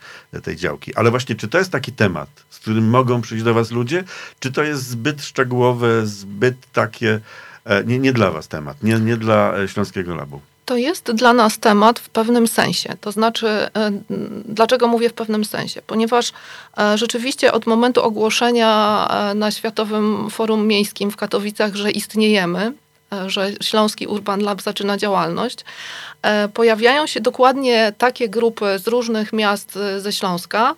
tej 0.44 0.56
działki. 0.56 0.96
Ale 0.96 1.12
właśnie, 1.12 1.36
czy 1.36 1.48
to 1.48 1.58
jest 1.58 1.72
taki 1.72 1.92
temat, 1.92 2.30
z 2.50 2.60
którym 2.60 2.90
mogą 2.90 3.22
przyjść 3.22 3.44
do 3.44 3.54
was 3.54 3.72
ludzie, 3.72 4.04
czy 4.40 4.52
to 4.52 4.64
jest 4.64 4.88
zbyt 4.88 5.24
szczegółowe, 5.24 6.06
zbyt 6.08 6.72
takie, 6.72 7.20
e, 7.66 7.84
nie, 7.84 8.00
nie 8.00 8.14
dla 8.14 8.32
was 8.32 8.48
temat, 8.48 8.84
nie, 8.84 9.00
nie 9.00 9.18
dla 9.18 9.58
e, 9.58 9.68
Śląskiego 9.68 10.16
Labu? 10.16 10.42
To 10.66 10.78
jest 10.78 11.12
dla 11.12 11.34
nas 11.34 11.60
temat 11.60 12.00
w 12.00 12.10
pewnym 12.10 12.48
sensie. 12.48 12.96
To 13.02 13.12
znaczy, 13.12 13.48
e, 13.48 13.70
dlaczego 14.46 14.88
mówię 14.88 15.10
w 15.10 15.14
pewnym 15.14 15.46
sensie? 15.46 15.82
Ponieważ 15.88 16.32
e, 16.78 16.98
rzeczywiście 16.98 17.52
od 17.52 17.68
momentu 17.68 18.04
ogłoszenia 18.04 19.08
e, 19.10 19.34
na 19.34 19.52
Światowym 19.52 20.30
Forum 20.30 20.68
Miejskim 20.68 21.12
w 21.12 21.16
Katowicach, 21.16 21.76
że 21.76 21.92
istniejemy, 21.92 22.74
że 23.28 23.52
Śląski 23.62 24.08
Urban 24.08 24.42
Lab 24.42 24.62
zaczyna 24.62 24.98
działalność, 24.98 25.66
e, 26.22 26.48
pojawiają 26.48 27.08
się 27.08 27.22
dokładnie 27.22 27.94
takie 27.98 28.30
grupy 28.30 28.80
z 28.80 28.88
różnych 28.88 29.34
miast 29.34 29.78
e, 29.78 30.00
ze 30.00 30.14
Śląska 30.14 30.76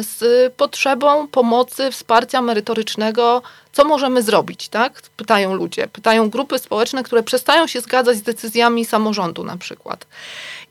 z 0.00 0.52
potrzebą 0.54 1.28
pomocy, 1.28 1.90
wsparcia 1.90 2.42
merytorycznego, 2.42 3.42
co 3.72 3.84
możemy 3.84 4.22
zrobić, 4.22 4.68
tak? 4.68 5.02
Pytają 5.16 5.54
ludzie, 5.54 5.88
pytają 5.88 6.30
grupy 6.30 6.58
społeczne, 6.58 7.02
które 7.02 7.22
przestają 7.22 7.66
się 7.66 7.80
zgadzać 7.80 8.16
z 8.16 8.22
decyzjami 8.22 8.84
samorządu 8.84 9.44
na 9.44 9.56
przykład. 9.56 10.06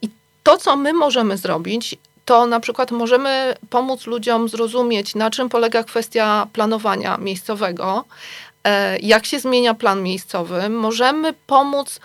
I 0.01 0.09
to, 0.43 0.57
co 0.57 0.75
my 0.75 0.93
możemy 0.93 1.37
zrobić, 1.37 1.97
to 2.25 2.45
na 2.45 2.59
przykład 2.59 2.91
możemy 2.91 3.55
pomóc 3.69 4.07
ludziom 4.07 4.49
zrozumieć, 4.49 5.15
na 5.15 5.31
czym 5.31 5.49
polega 5.49 5.83
kwestia 5.83 6.47
planowania 6.53 7.17
miejscowego, 7.17 8.05
e, 8.05 8.52
jak 9.01 9.25
się 9.25 9.39
zmienia 9.39 9.73
plan 9.73 10.03
miejscowy. 10.03 10.69
Możemy 10.69 11.33
pomóc 11.47 11.99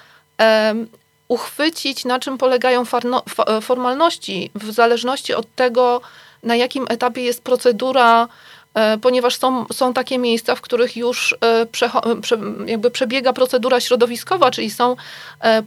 uchwycić, 1.29 2.05
na 2.05 2.19
czym 2.19 2.39
polegają 2.39 2.85
formalności, 3.63 4.51
w 4.55 4.73
zależności 4.73 5.35
od 5.35 5.55
tego, 5.55 6.01
na 6.43 6.57
jakim 6.57 6.87
etapie 6.89 7.23
jest 7.23 7.43
procedura 7.43 8.29
E, 8.79 8.99
ponieważ 8.99 9.37
są, 9.37 9.67
są 9.73 9.93
takie 9.93 10.19
miejsca, 10.19 10.55
w 10.55 10.61
których 10.61 10.97
już 10.97 11.37
e, 11.45 11.67
jakby 12.67 12.91
przebiega 12.91 13.33
procedura 13.33 13.81
środowiskowa, 13.81 14.51
czyli 14.51 14.71
są, 14.71 14.97
e, 15.45 15.63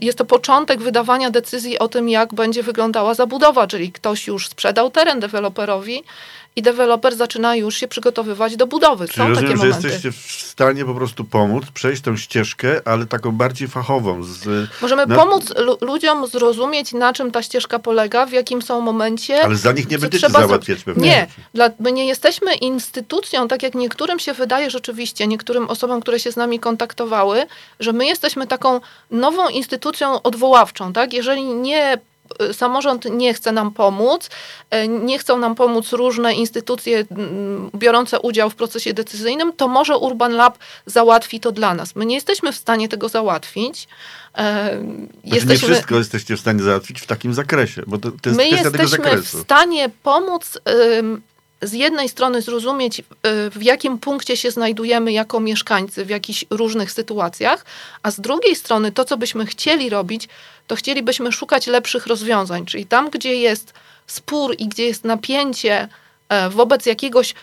jest 0.00 0.18
to 0.18 0.24
początek 0.24 0.80
wydawania 0.80 1.30
decyzji 1.30 1.78
o 1.78 1.88
tym, 1.88 2.08
jak 2.08 2.34
będzie 2.34 2.62
wyglądała 2.62 3.14
zabudowa, 3.14 3.66
czyli 3.66 3.92
ktoś 3.92 4.26
już 4.26 4.48
sprzedał 4.48 4.90
teren 4.90 5.20
deweloperowi, 5.20 6.04
i 6.56 6.62
deweloper 6.62 7.16
zaczyna 7.16 7.56
już 7.56 7.74
się 7.76 7.88
przygotowywać 7.88 8.56
do 8.56 8.66
budowy. 8.66 9.08
Czyli 9.08 9.16
Są 9.16 9.28
rozumiem, 9.28 9.50
takie 9.50 9.56
momenty. 9.56 9.82
że 9.82 9.88
jesteście 9.88 10.12
w 10.12 10.42
stanie 10.42 10.84
po 10.84 10.94
prostu 10.94 11.24
pomóc, 11.24 11.64
przejść 11.74 12.02
tę 12.02 12.18
ścieżkę, 12.18 12.80
ale 12.84 13.06
taką 13.06 13.32
bardziej 13.32 13.68
fachową. 13.68 14.22
Z, 14.22 14.68
Możemy 14.82 15.06
na... 15.06 15.16
pomóc 15.16 15.54
ludziom 15.80 16.26
zrozumieć, 16.26 16.92
na 16.92 17.12
czym 17.12 17.30
ta 17.30 17.42
ścieżka 17.42 17.78
polega, 17.78 18.26
w 18.26 18.32
jakim 18.32 18.62
są 18.62 18.80
momencie. 18.80 19.44
Ale 19.44 19.56
za 19.56 19.72
nich 19.72 19.90
nie 19.90 19.98
będziecie 19.98 20.30
załatwiać 20.30 20.84
pewnie. 20.84 21.08
Nie, 21.08 21.26
dla, 21.54 21.70
my 21.80 21.92
nie 21.92 22.06
jesteśmy 22.06 22.54
instytucją, 22.54 23.48
tak 23.48 23.62
jak 23.62 23.74
niektórym 23.74 24.18
się 24.18 24.32
wydaje 24.32 24.70
rzeczywiście, 24.70 25.26
niektórym 25.26 25.70
osobom, 25.70 26.00
które 26.00 26.20
się 26.20 26.32
z 26.32 26.36
nami 26.36 26.60
kontaktowały, 26.60 27.46
że 27.80 27.92
my 27.92 28.06
jesteśmy 28.06 28.46
taką 28.46 28.80
nową 29.10 29.48
instytucją 29.48 30.22
odwoławczą, 30.22 30.92
tak? 30.92 31.12
Jeżeli 31.12 31.44
nie 31.44 31.98
samorząd 32.52 33.04
nie 33.10 33.34
chce 33.34 33.52
nam 33.52 33.70
pomóc, 33.70 34.30
y, 34.74 34.88
nie 34.88 35.18
chcą 35.18 35.38
nam 35.38 35.54
pomóc 35.54 35.92
różne 35.92 36.34
instytucje 36.34 37.04
biorące 37.74 38.20
udział 38.20 38.50
w 38.50 38.54
procesie 38.54 38.94
decyzyjnym, 38.94 39.52
to 39.52 39.68
może 39.68 39.96
Urban 39.96 40.32
Lab 40.32 40.58
załatwi 40.86 41.40
to 41.40 41.52
dla 41.52 41.74
nas. 41.74 41.96
My 41.96 42.06
nie 42.06 42.14
jesteśmy 42.14 42.52
w 42.52 42.56
stanie 42.56 42.88
tego 42.88 43.08
załatwić. 43.08 43.82
Y, 43.82 44.34
znaczy 44.34 45.08
jesteśmy, 45.24 45.68
nie 45.68 45.74
wszystko 45.74 45.94
jesteście 45.98 46.36
w 46.36 46.40
stanie 46.40 46.62
załatwić 46.62 47.00
w 47.00 47.06
takim 47.06 47.34
zakresie, 47.34 47.82
bo 47.86 47.98
to, 47.98 48.10
to 48.10 48.30
jest 48.30 48.36
My 48.36 48.48
jesteśmy 48.48 49.22
w 49.22 49.28
stanie 49.28 49.90
pomóc 50.02 50.58
z 51.62 51.72
jednej 51.72 52.08
strony 52.08 52.42
zrozumieć, 52.42 52.98
y, 52.98 53.04
w 53.50 53.62
jakim 53.62 53.98
punkcie 53.98 54.36
się 54.36 54.50
znajdujemy 54.50 55.12
jako 55.12 55.40
mieszkańcy 55.40 56.04
w 56.04 56.08
jakichś 56.08 56.44
różnych 56.50 56.92
sytuacjach, 56.92 57.64
a 58.02 58.10
z 58.10 58.20
drugiej 58.20 58.56
strony 58.56 58.92
to, 58.92 59.04
co 59.04 59.16
byśmy 59.16 59.46
chcieli 59.46 59.90
robić, 59.90 60.28
to 60.66 60.76
chcielibyśmy 60.76 61.32
szukać 61.32 61.66
lepszych 61.66 62.06
rozwiązań, 62.06 62.66
czyli 62.66 62.86
tam, 62.86 63.10
gdzie 63.10 63.34
jest 63.34 63.74
spór 64.06 64.54
i 64.58 64.68
gdzie 64.68 64.86
jest 64.86 65.04
napięcie 65.04 65.88
e, 66.28 66.50
wobec 66.50 66.86
jakiegoś 66.86 67.34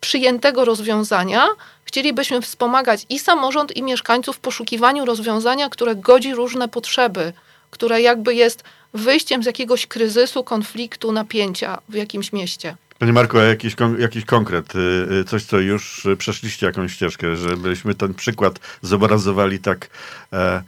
przyjętego 0.00 0.64
rozwiązania, 0.64 1.46
chcielibyśmy 1.84 2.42
wspomagać 2.42 3.06
i 3.08 3.18
samorząd, 3.18 3.76
i 3.76 3.82
mieszkańców 3.82 4.36
w 4.36 4.40
poszukiwaniu 4.40 5.04
rozwiązania, 5.04 5.68
które 5.68 5.96
godzi 5.96 6.34
różne 6.34 6.68
potrzeby, 6.68 7.32
które 7.70 8.02
jakby 8.02 8.34
jest 8.34 8.64
wyjściem 8.94 9.42
z 9.42 9.46
jakiegoś 9.46 9.86
kryzysu, 9.86 10.44
konfliktu, 10.44 11.12
napięcia 11.12 11.78
w 11.88 11.94
jakimś 11.94 12.32
mieście. 12.32 12.76
Panie 12.98 13.12
Marku, 13.12 13.38
a 13.38 13.42
jakiś, 13.42 13.76
jakiś 13.98 14.24
konkret, 14.24 14.74
y, 14.74 14.78
y, 15.20 15.24
coś, 15.24 15.44
co 15.44 15.58
już 15.58 16.06
przeszliście 16.18 16.66
jakąś 16.66 16.92
ścieżkę, 16.92 17.36
żebyśmy 17.36 17.94
ten 17.94 18.14
przykład 18.14 18.60
zobrazowali 18.82 19.58
tak 19.58 19.90
e, 20.32 20.62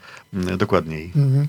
dokładniej. 0.57 1.13
Mhm. 1.17 1.47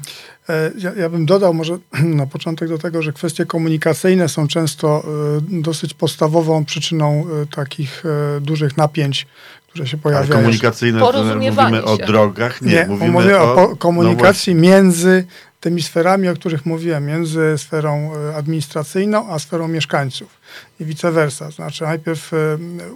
E, 0.49 0.71
ja, 0.77 0.93
ja, 0.93 1.09
bym 1.09 1.25
dodał 1.25 1.53
może 1.53 1.77
na 2.21 2.25
początek 2.25 2.69
do 2.69 2.77
tego, 2.77 3.01
że 3.01 3.13
kwestie 3.13 3.45
komunikacyjne 3.45 4.29
są 4.29 4.47
często 4.47 5.03
e, 5.47 5.61
dosyć 5.61 5.93
podstawową 5.93 6.65
przyczyną 6.65 7.25
e, 7.41 7.45
takich 7.45 8.03
dużych 8.41 8.77
napięć, 8.77 9.27
które 9.67 9.87
się 9.87 9.97
pojawiają. 9.97 10.33
Ale 10.33 10.41
komunikacyjne, 10.41 10.99
mówimy 10.99 11.77
się. 11.77 11.83
o 11.83 11.97
drogach? 11.97 12.61
Nie, 12.61 12.73
Nie 12.73 12.85
mówimy, 12.85 13.11
mówimy 13.11 13.39
o, 13.39 13.55
o 13.55 13.75
komunikacji 13.75 14.55
no 14.55 14.61
między 14.61 15.25
tymi 15.61 15.81
sferami, 15.81 16.29
o 16.29 16.33
których 16.33 16.65
mówiłem, 16.65 17.05
między 17.05 17.53
sferą 17.57 18.11
e, 18.15 18.35
administracyjną 18.35 19.29
a 19.29 19.39
sferą 19.39 19.67
mieszkańców 19.67 20.39
i 20.79 20.85
vice 20.85 21.11
versa. 21.11 21.51
Znaczy 21.51 21.83
najpierw 21.83 22.33
e, 22.33 22.37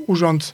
urząd 0.07 0.53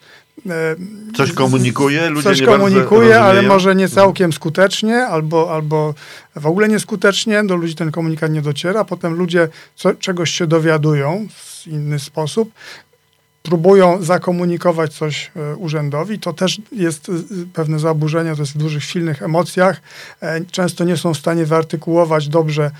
e, 0.49 0.75
Coś 1.17 1.31
komunikuje, 1.31 2.09
ludzie 2.09 2.23
coś 2.23 2.39
nie 2.39 2.45
komunikuje, 2.45 3.19
ale 3.19 3.41
może 3.41 3.75
nie 3.75 3.89
całkiem 3.89 4.33
skutecznie, 4.33 4.97
albo, 4.97 5.53
albo 5.55 5.93
w 6.35 6.45
ogóle 6.45 6.67
nieskutecznie, 6.67 7.43
do 7.43 7.55
ludzi 7.55 7.75
ten 7.75 7.91
komunikat 7.91 8.31
nie 8.31 8.41
dociera. 8.41 8.85
Potem 8.85 9.13
ludzie 9.13 9.47
co, 9.75 9.93
czegoś 9.93 10.31
się 10.31 10.47
dowiadują 10.47 11.27
w 11.29 11.67
inny 11.67 11.99
sposób, 11.99 12.51
próbują 13.43 14.03
zakomunikować 14.03 14.93
coś 14.93 15.31
e, 15.35 15.55
urzędowi. 15.55 16.19
To 16.19 16.33
też 16.33 16.61
jest 16.71 17.09
e, 17.09 17.11
pewne 17.53 17.79
zaburzenie, 17.79 18.35
to 18.35 18.41
jest 18.41 18.53
w 18.53 18.57
dużych, 18.57 18.83
silnych 18.83 19.21
emocjach. 19.21 19.81
E, 20.21 20.45
często 20.45 20.83
nie 20.83 20.97
są 20.97 21.13
w 21.13 21.17
stanie 21.17 21.45
wyartykułować 21.45 22.27
dobrze 22.27 22.71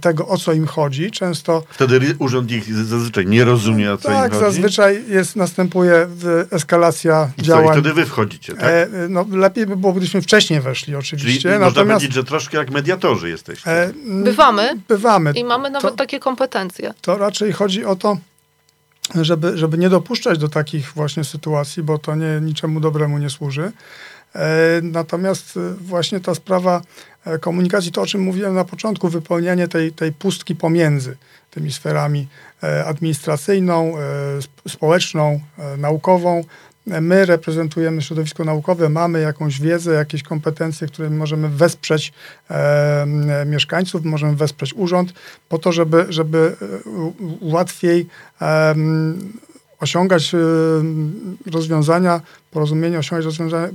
tego, 0.00 0.28
o 0.28 0.38
co 0.38 0.52
im 0.52 0.66
chodzi. 0.66 1.10
Często... 1.10 1.62
Wtedy 1.70 2.16
urząd 2.18 2.50
ich 2.50 2.74
zazwyczaj 2.74 3.26
nie 3.26 3.44
rozumie, 3.44 3.92
o 3.92 3.96
co 3.96 4.08
tak, 4.08 4.16
im 4.16 4.22
chodzi? 4.22 4.44
Tak, 4.44 4.52
zazwyczaj 4.52 5.04
jest, 5.08 5.36
następuje 5.36 6.06
eskalacja 6.50 7.30
I 7.38 7.42
działań. 7.42 7.66
Co, 7.66 7.72
I 7.72 7.74
wtedy 7.74 7.94
wy 7.94 8.06
wchodzicie, 8.06 8.54
tak? 8.54 8.70
no, 9.08 9.26
lepiej 9.32 9.66
by 9.66 9.76
było, 9.76 9.92
gdybyśmy 9.92 10.22
wcześniej 10.22 10.60
weszli 10.60 10.96
oczywiście. 10.96 11.40
Czyli 11.40 11.52
Natomiast... 11.52 11.76
można 11.76 11.94
powiedzieć, 11.94 12.14
że 12.14 12.24
troszkę 12.24 12.58
jak 12.58 12.70
mediatorzy 12.70 13.28
jesteście. 13.28 13.92
bywamy. 14.06 14.80
Bywamy. 14.88 15.32
I 15.32 15.44
mamy 15.44 15.70
nawet 15.70 15.90
to, 15.90 15.96
takie 15.96 16.20
kompetencje. 16.20 16.94
To 17.00 17.18
raczej 17.18 17.52
chodzi 17.52 17.84
o 17.84 17.96
to, 17.96 18.16
żeby, 19.14 19.58
żeby 19.58 19.78
nie 19.78 19.88
dopuszczać 19.88 20.38
do 20.38 20.48
takich 20.48 20.92
właśnie 20.92 21.24
sytuacji, 21.24 21.82
bo 21.82 21.98
to 21.98 22.14
nie, 22.14 22.40
niczemu 22.42 22.80
dobremu 22.80 23.18
nie 23.18 23.30
służy. 23.30 23.72
E, 24.34 24.80
natomiast 24.82 25.56
e, 25.56 25.74
właśnie 25.74 26.20
ta 26.20 26.34
sprawa 26.34 26.82
e, 27.24 27.38
komunikacji, 27.38 27.92
to 27.92 28.02
o 28.02 28.06
czym 28.06 28.20
mówiłem 28.20 28.54
na 28.54 28.64
początku, 28.64 29.08
wypełnianie 29.08 29.68
tej, 29.68 29.92
tej 29.92 30.12
pustki 30.12 30.56
pomiędzy 30.56 31.16
tymi 31.50 31.72
sferami 31.72 32.28
administracyjną, 32.86 33.94
społeczną, 34.68 35.40
naukową, 35.78 36.44
My 36.86 37.26
reprezentujemy 37.26 38.02
środowisko 38.02 38.44
naukowe, 38.44 38.88
mamy 38.88 39.20
jakąś 39.20 39.60
wiedzę, 39.60 39.92
jakieś 39.94 40.22
kompetencje, 40.22 40.86
które 40.86 41.10
możemy 41.10 41.48
wesprzeć 41.48 42.12
e, 42.50 43.06
mieszkańców, 43.46 44.04
możemy 44.04 44.36
wesprzeć 44.36 44.74
urząd, 44.74 45.12
po 45.48 45.58
to, 45.58 45.72
żeby, 45.72 46.06
żeby 46.08 46.56
e, 46.62 46.66
łatwiej 47.40 48.06
e, 48.40 48.74
osiągać 49.80 50.34
e, 50.34 50.38
rozwiązania, 51.50 52.20
porozumienie, 52.50 52.98
osiągać 52.98 53.24
rozwiązania, 53.24 53.66
e, 53.66 53.72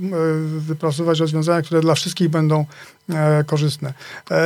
wypracować 0.58 1.20
rozwiązania, 1.20 1.62
które 1.62 1.80
dla 1.80 1.94
wszystkich 1.94 2.28
będą 2.28 2.64
e, 3.08 3.44
korzystne. 3.44 3.92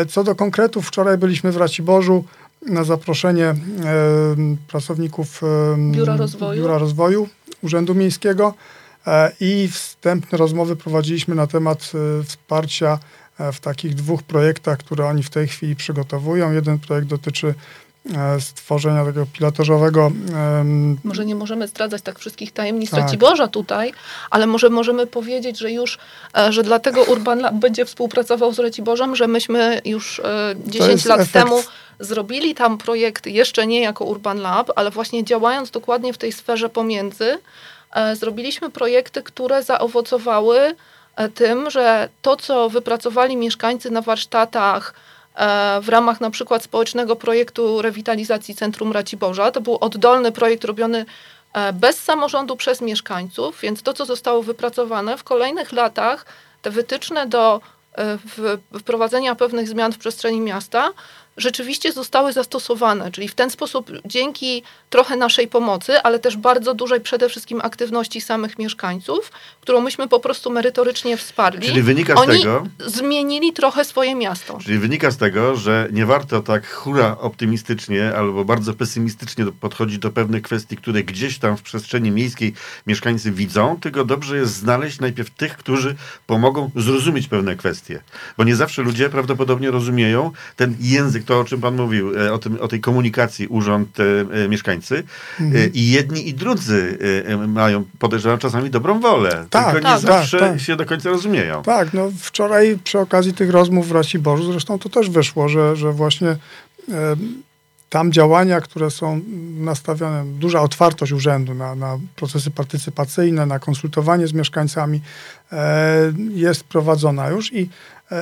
Co 0.09 0.25
do 0.25 0.35
konkretów, 0.35 0.87
wczoraj 0.87 1.19
byliśmy 1.19 1.53
w 1.53 1.57
Raciborzu 1.57 2.25
na 2.67 2.85
zaproszenie 2.85 3.55
pracowników 4.69 5.41
Biura 5.93 6.17
Rozwoju, 6.17 6.63
Biura 6.63 6.79
Rozwoju 6.79 7.29
Urzędu 7.67 7.95
Miejskiego 7.95 8.55
e, 9.07 9.33
i 9.41 9.69
wstępne 9.69 10.39
rozmowy 10.39 10.77
prowadziliśmy 10.77 11.35
na 11.35 11.47
temat 11.47 11.93
e, 12.21 12.25
wsparcia 12.25 12.99
e, 13.39 13.53
w 13.53 13.61
takich 13.61 13.95
dwóch 13.95 14.23
projektach, 14.23 14.79
które 14.79 15.07
oni 15.07 15.23
w 15.23 15.31
tej 15.31 15.49
chwili 15.49 15.77
przygotowują. 15.77 16.53
Jeden 16.53 16.79
projekt 16.79 17.09
dotyczy 17.09 17.55
stworzenia 18.41 19.05
takiego 19.05 19.27
pilotażowego. 19.33 20.13
Może 21.05 21.27
nie 21.27 21.35
możemy 21.35 21.69
zdradzać 21.69 22.03
tak 22.03 22.19
wszystkich 22.19 22.53
tajemnic 22.53 22.91
tak. 22.91 23.01
Raciborza 23.01 23.49
tutaj, 23.49 23.93
ale 24.31 24.47
może 24.47 24.71
możemy 24.71 25.07
powiedzieć, 25.07 25.59
że 25.59 25.73
już, 25.73 25.99
że 26.51 26.63
dlatego 26.63 27.03
Urban 27.03 27.39
Lab 27.39 27.55
będzie 27.55 27.85
współpracował 27.85 28.53
z 28.53 28.59
Raciborzem, 28.59 29.17
że 29.17 29.27
myśmy 29.27 29.81
już 29.85 30.23
10 30.67 31.05
lat 31.05 31.21
efekt. 31.21 31.33
temu 31.33 31.63
zrobili 32.01 32.55
tam 32.55 32.79
projekt 32.79 33.27
jeszcze 33.27 33.67
nie 33.67 33.81
jako 33.81 34.05
Urban 34.05 34.41
Lab, 34.41 34.71
ale 34.77 34.91
właśnie 34.91 35.25
działając 35.25 35.71
dokładnie 35.71 36.13
w 36.13 36.19
tej 36.19 36.33
sferze 36.33 36.69
pomiędzy, 36.69 37.39
e, 37.93 38.17
zrobiliśmy 38.17 38.71
projekty, 38.71 39.23
które 39.23 39.63
zaowocowały 39.63 40.75
e, 41.17 41.29
tym, 41.29 41.71
że 41.71 42.09
to, 42.23 42.37
co 42.37 42.69
wypracowali 42.69 43.37
mieszkańcy 43.37 43.91
na 43.91 44.03
warsztatach 44.03 44.95
e, 45.35 45.81
w 45.81 45.89
ramach 45.89 46.21
na 46.21 46.31
przykład 46.31 46.63
społecznego 46.63 47.17
projektu 47.17 47.83
rewitalizacji 47.83 48.55
Centrum 48.55 48.93
Raciborza, 48.93 49.51
to 49.51 49.61
był 49.61 49.79
oddolny 49.81 50.33
projekt 50.33 50.65
robiony 50.65 51.05
bez 51.73 52.03
samorządu 52.03 52.57
przez 52.57 52.81
mieszkańców, 52.81 53.61
więc 53.61 53.83
to, 53.83 53.93
co 53.93 54.05
zostało 54.05 54.43
wypracowane 54.43 55.19
w 55.19 55.25
kolejnych 55.25 55.73
latach 55.73 56.27
te 56.63 56.71
wytyczne 56.71 57.27
do 57.27 57.61
wprowadzenia 58.79 59.35
pewnych 59.35 59.69
zmian 59.69 59.93
w 59.93 59.99
przestrzeni 59.99 60.41
miasta 60.41 60.91
rzeczywiście 61.37 61.93
zostały 61.93 62.33
zastosowane, 62.33 63.13
czyli 63.13 63.29
w 63.29 63.35
ten 63.35 63.51
sposób 63.51 63.91
dzięki 64.05 64.63
trochę 64.91 65.17
naszej 65.17 65.49
pomocy, 65.49 65.99
ale 66.03 66.19
też 66.19 66.37
bardzo 66.37 66.75
dużej 66.75 67.01
przede 67.01 67.29
wszystkim 67.29 67.61
aktywności 67.65 68.21
samych 68.21 68.59
mieszkańców, 68.59 69.33
którą 69.61 69.81
myśmy 69.81 70.09
po 70.09 70.21
prostu 70.21 70.51
merytorycznie 70.51 71.17
wsparli. 71.17 71.67
Czyli 71.69 71.83
wynika 71.83 72.15
z 72.15 72.19
Oni 72.19 72.39
tego- 72.39 72.67
zmienili 72.87 73.53
trochę 73.53 73.85
swoje 73.85 74.15
miasto. 74.15 74.59
Czyli 74.65 74.79
wynika 74.79 75.11
z 75.11 75.17
tego, 75.17 75.57
że 75.57 75.89
nie 75.93 76.07
warto 76.07 76.41
tak 76.43 76.71
hura 76.71 77.17
optymistycznie 77.21 78.15
albo 78.17 78.45
bardzo 78.45 78.75
pesymistycznie 78.75 79.47
podchodzić 79.61 79.99
do 79.99 80.11
pewnych 80.11 80.43
kwestii, 80.43 80.77
które 80.77 81.03
gdzieś 81.03 81.39
tam 81.39 81.57
w 81.57 81.63
przestrzeni 81.63 82.11
miejskiej 82.11 82.55
mieszkańcy 82.87 83.33
widzą, 83.33 83.79
tylko 83.81 84.05
dobrze 84.05 84.37
jest 84.37 84.55
znaleźć 84.55 85.01
najpierw 85.01 85.31
tych, 85.31 85.57
którzy 85.57 85.97
pomogą 86.27 86.71
zrozumieć 86.77 87.29
pewne 87.29 87.57
kwestie. 87.57 88.01
Bo 88.39 88.45
nie 88.45 88.57
zawsze 88.57 88.83
ludzie 88.83 89.11
prawdopodobnie 89.11 89.71
rozumieją 89.71 90.31
ten 90.57 90.77
język, 90.81 91.26
to 91.27 91.41
o 91.41 91.45
czym 91.45 91.61
pan 91.61 91.77
mówił, 91.77 92.21
e, 92.21 92.33
o, 92.33 92.39
tym, 92.39 92.61
o 92.61 92.69
tej 92.69 92.81
komunikacji 92.81 93.47
urząd, 93.47 94.01
e, 94.01 94.05
e, 94.45 94.49
mieszkańcy. 94.49 95.05
E, 95.41 95.67
I 95.67 95.91
jedni 95.91 96.29
i 96.29 96.35
drudzy 96.35 96.99
mają, 97.49 97.85
podejrzewam, 97.99 98.39
czasami 98.39 98.71
dobrą 98.71 99.01
wolę. 99.01 99.47
Tak, 99.51 99.65
tylko 99.65 99.79
nie 99.89 99.95
tak, 99.95 100.01
zawsze 100.01 100.39
tak. 100.39 100.61
się 100.61 100.77
do 100.77 100.87
końca 100.87 101.11
rozumieją. 101.11 101.63
Tak, 101.63 101.93
no 101.93 102.11
wczoraj 102.21 102.79
przy 102.85 102.99
okazji 102.99 103.33
tych 103.35 103.51
rozmów 103.51 103.89
w 103.89 103.93
Raciborzu 103.93 104.53
zresztą 104.53 104.79
to 104.79 104.89
też 104.89 105.11
wyszło, 105.11 105.49
że, 105.49 105.77
że 105.77 105.93
właśnie 105.93 106.29
e, 106.29 106.37
tam 107.91 108.13
działania, 108.13 108.61
które 108.61 108.91
są 108.91 109.21
nastawione, 109.57 110.25
duża 110.25 110.61
otwartość 110.61 111.13
urzędu 111.13 111.55
na, 111.55 111.75
na 111.75 111.99
procesy 112.17 112.51
partycypacyjne, 112.51 113.47
na 113.47 113.59
konsultowanie 113.59 114.27
z 114.27 114.33
mieszkańcami 114.33 115.01
e, 115.53 116.13
jest 116.35 116.65
prowadzona 116.65 117.29
już 117.29 117.53
i 117.53 117.69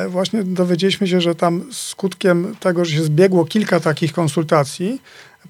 właśnie 0.08 0.44
dowiedzieliśmy 0.44 1.08
się, 1.08 1.20
że 1.20 1.34
tam 1.34 1.64
skutkiem 1.72 2.56
tego, 2.60 2.84
że 2.84 2.96
się 2.96 3.02
zbiegło 3.02 3.44
kilka 3.44 3.80
takich 3.80 4.12
konsultacji, 4.12 5.00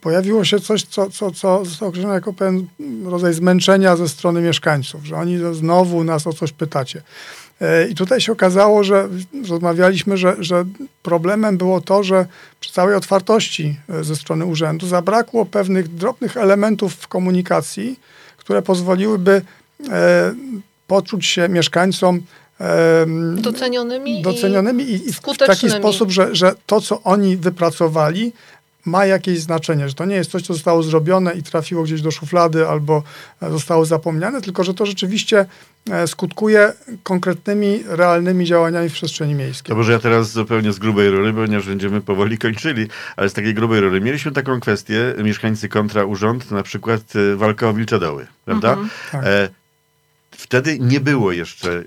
pojawiło 0.00 0.44
się 0.44 0.60
coś, 0.60 0.82
co, 0.82 1.10
co, 1.10 1.30
co 1.30 1.64
zostało 1.64 1.88
określone 1.88 2.14
jako 2.14 2.32
pewien 2.32 2.66
rodzaj 3.04 3.34
zmęczenia 3.34 3.96
ze 3.96 4.08
strony 4.08 4.40
mieszkańców, 4.40 5.04
że 5.04 5.16
oni 5.16 5.38
znowu 5.52 6.04
nas 6.04 6.26
o 6.26 6.32
coś 6.32 6.52
pytacie. 6.52 7.02
E, 7.60 7.88
I 7.88 7.94
tutaj 7.94 8.20
się 8.20 8.32
okazało, 8.32 8.84
że 8.84 9.08
rozmawialiśmy, 9.48 10.16
że, 10.16 10.36
że 10.38 10.64
problemem 11.02 11.56
było 11.56 11.80
to, 11.80 12.02
że 12.02 12.26
przy 12.60 12.72
całej 12.72 12.94
otwartości 12.94 13.76
e, 13.88 14.04
ze 14.04 14.16
strony 14.16 14.44
urzędu 14.44 14.86
zabrakło 14.86 15.46
pewnych 15.46 15.88
drobnych 15.88 16.36
elementów 16.36 16.94
w 16.94 17.08
komunikacji, 17.08 18.00
które 18.36 18.62
pozwoliłyby 18.62 19.42
e, 19.90 20.34
poczuć 20.86 21.26
się 21.26 21.48
mieszkańcom 21.48 22.16
e, 22.16 22.20
Docenionymi, 23.34 24.22
docenionymi 24.22 24.84
i, 24.84 25.08
i 25.08 25.12
w 25.12 25.20
taki 25.46 25.70
sposób, 25.70 26.10
że, 26.10 26.34
że 26.34 26.54
to, 26.66 26.80
co 26.80 27.02
oni 27.02 27.36
wypracowali, 27.36 28.32
ma 28.84 29.06
jakieś 29.06 29.40
znaczenie, 29.40 29.88
że 29.88 29.94
to 29.94 30.04
nie 30.04 30.16
jest 30.16 30.30
coś, 30.30 30.42
co 30.42 30.54
zostało 30.54 30.82
zrobione 30.82 31.34
i 31.34 31.42
trafiło 31.42 31.82
gdzieś 31.82 32.02
do 32.02 32.10
szuflady 32.10 32.68
albo 32.68 33.02
e, 33.42 33.50
zostało 33.50 33.84
zapomniane, 33.84 34.40
tylko 34.40 34.64
że 34.64 34.74
to 34.74 34.86
rzeczywiście 34.86 35.46
e, 35.90 36.06
skutkuje 36.06 36.72
konkretnymi, 37.02 37.82
realnymi 37.86 38.44
działaniami 38.44 38.88
w 38.88 38.92
przestrzeni 38.92 39.34
miejskiej. 39.34 39.68
To 39.68 39.74
może 39.74 39.92
ja 39.92 39.98
teraz 39.98 40.30
zupełnie 40.30 40.72
z 40.72 40.78
grubej 40.78 41.10
rury, 41.10 41.32
ponieważ 41.32 41.66
będziemy 41.66 42.00
powoli 42.00 42.38
kończyli, 42.38 42.86
ale 43.16 43.28
z 43.28 43.32
takiej 43.32 43.54
grubej 43.54 43.80
rury. 43.80 44.00
Mieliśmy 44.00 44.32
taką 44.32 44.60
kwestię, 44.60 45.14
mieszkańcy 45.22 45.68
kontra 45.68 46.04
urząd, 46.04 46.50
na 46.50 46.62
przykład 46.62 47.00
e, 47.16 47.36
walka 47.36 47.68
o 47.68 47.74
Wilczedoły, 47.74 48.26
prawda? 48.44 48.76
Tak. 49.12 49.24
E, 49.24 49.48
wtedy 50.44 50.78
nie 50.78 51.00
było 51.00 51.32
jeszcze 51.32 51.82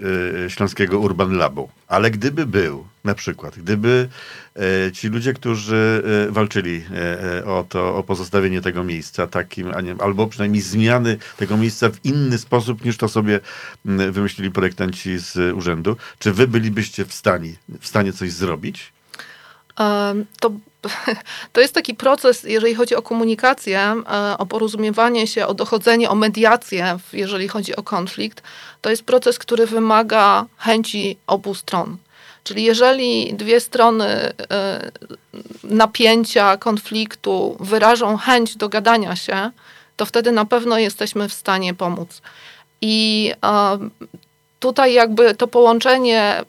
e, 0.45 0.49
Śląskiego 0.49 0.99
Urban 0.99 1.37
Labu, 1.37 1.69
ale 1.87 2.11
gdyby 2.11 2.45
był, 2.45 2.87
na 3.03 3.15
przykład, 3.15 3.59
gdyby 3.59 4.09
e, 4.55 4.91
ci 4.91 5.07
ludzie, 5.07 5.33
którzy 5.33 6.03
e, 6.27 6.31
walczyli 6.31 6.83
o 7.45 7.65
to, 7.69 7.95
o 7.95 8.03
pozostawienie 8.03 8.61
tego 8.61 8.83
miejsca 8.83 9.27
takim, 9.27 9.71
a 9.75 9.81
nie, 9.81 9.95
albo 9.99 10.27
przynajmniej 10.27 10.61
zmiany 10.61 11.17
tego 11.37 11.57
miejsca 11.57 11.89
w 11.89 12.05
inny 12.05 12.37
sposób, 12.37 12.85
niż 12.85 12.97
to 12.97 13.07
sobie 13.07 13.39
wymyślili 13.85 14.51
projektanci 14.51 15.17
z 15.17 15.55
urzędu, 15.55 15.97
czy 16.19 16.33
wy 16.33 16.47
bylibyście 16.47 17.05
w 17.05 17.13
stanie, 17.13 17.53
w 17.79 17.87
stanie 17.87 18.13
coś 18.13 18.31
zrobić? 18.31 18.93
Em, 19.79 20.25
To, 20.39 20.51
to 21.53 21.61
jest 21.61 21.73
taki 21.73 21.95
proces, 21.95 22.43
jeżeli 22.43 22.75
chodzi 22.75 22.95
o 22.95 23.01
komunikację, 23.01 23.79
e, 23.79 24.37
o 24.37 24.45
porozumiewanie 24.45 25.27
się, 25.27 25.47
o 25.47 25.53
dochodzenie, 25.53 26.09
o 26.09 26.15
mediację, 26.15 26.97
jeżeli 27.13 27.47
chodzi 27.47 27.75
o 27.75 27.83
konflikt. 27.83 28.43
To 28.81 28.89
jest 28.89 29.03
proces, 29.03 29.39
który 29.39 29.65
wymaga 29.65 30.45
chęci 30.57 31.17
obu 31.27 31.55
stron. 31.55 31.97
Czyli 32.43 32.63
jeżeli 32.63 33.33
dwie 33.33 33.59
strony 33.59 34.05
e, 34.05 34.91
napięcia, 35.63 36.57
konfliktu 36.57 37.57
wyrażą 37.59 38.17
chęć 38.17 38.55
dogadania 38.55 39.15
się, 39.15 39.51
to 39.95 40.05
wtedy 40.05 40.31
na 40.31 40.45
pewno 40.45 40.77
jesteśmy 40.77 41.29
w 41.29 41.33
stanie 41.33 41.73
pomóc. 41.73 42.21
I 42.81 43.31
em, 43.41 43.91
tutaj 44.59 44.93
jakby 44.93 45.35
to 45.35 45.47
połączenie. 45.47 46.41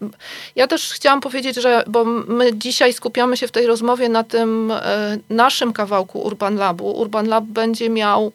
Ja 0.57 0.66
też 0.66 0.92
chciałam 0.92 1.21
powiedzieć, 1.21 1.57
że 1.57 1.85
bo 1.87 2.05
my 2.05 2.59
dzisiaj 2.59 2.92
skupiamy 2.92 3.37
się 3.37 3.49
w 3.49 3.53
tej 3.53 3.66
rozmowie 3.66 4.09
na 4.09 4.25
tym 4.25 4.71
e, 4.71 5.18
naszym 5.31 5.73
kawałku 5.73 6.21
Urban 6.21 6.57
Labu. 6.57 6.90
Urban 6.90 7.29
Lab 7.29 7.44
będzie 7.44 7.90
miał 7.90 8.33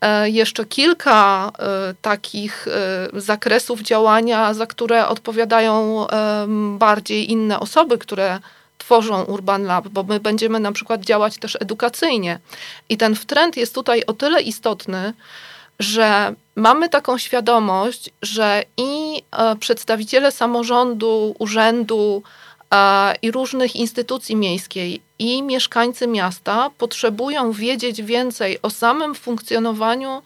e, 0.00 0.30
jeszcze 0.30 0.64
kilka 0.64 1.50
e, 1.58 1.94
takich 2.02 2.68
zakresów 3.12 3.80
działania, 3.80 4.54
za 4.54 4.66
które 4.66 5.08
odpowiadają 5.08 6.06
bardziej 6.78 7.30
inne 7.30 7.60
osoby, 7.60 7.98
które 7.98 8.38
tworzą 8.78 9.22
Urban 9.22 9.64
Lab, 9.64 9.88
bo 9.88 10.02
my 10.02 10.20
będziemy 10.20 10.60
na 10.60 10.72
przykład 10.72 11.00
działać 11.00 11.38
też 11.38 11.56
edukacyjnie. 11.60 12.38
I 12.88 12.96
ten 12.96 13.16
trend 13.16 13.56
jest 13.56 13.74
tutaj 13.74 14.04
o 14.06 14.12
tyle 14.12 14.42
istotny, 14.42 15.12
że 15.78 16.34
mamy 16.60 16.88
taką 16.88 17.18
świadomość, 17.18 18.10
że 18.22 18.62
i 18.76 19.22
e, 19.32 19.56
przedstawiciele 19.56 20.32
samorządu, 20.32 21.34
urzędu 21.38 22.22
e, 22.74 23.14
i 23.22 23.30
różnych 23.30 23.76
instytucji 23.76 24.36
miejskiej 24.36 25.00
i 25.18 25.42
mieszkańcy 25.42 26.06
miasta 26.06 26.70
potrzebują 26.78 27.52
wiedzieć 27.52 28.02
więcej 28.02 28.58
o 28.62 28.70
samym 28.70 29.14
funkcjonowaniu 29.14 30.22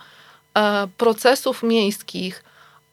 e, 0.55 0.89
procesów 0.99 1.63
miejskich, 1.63 2.45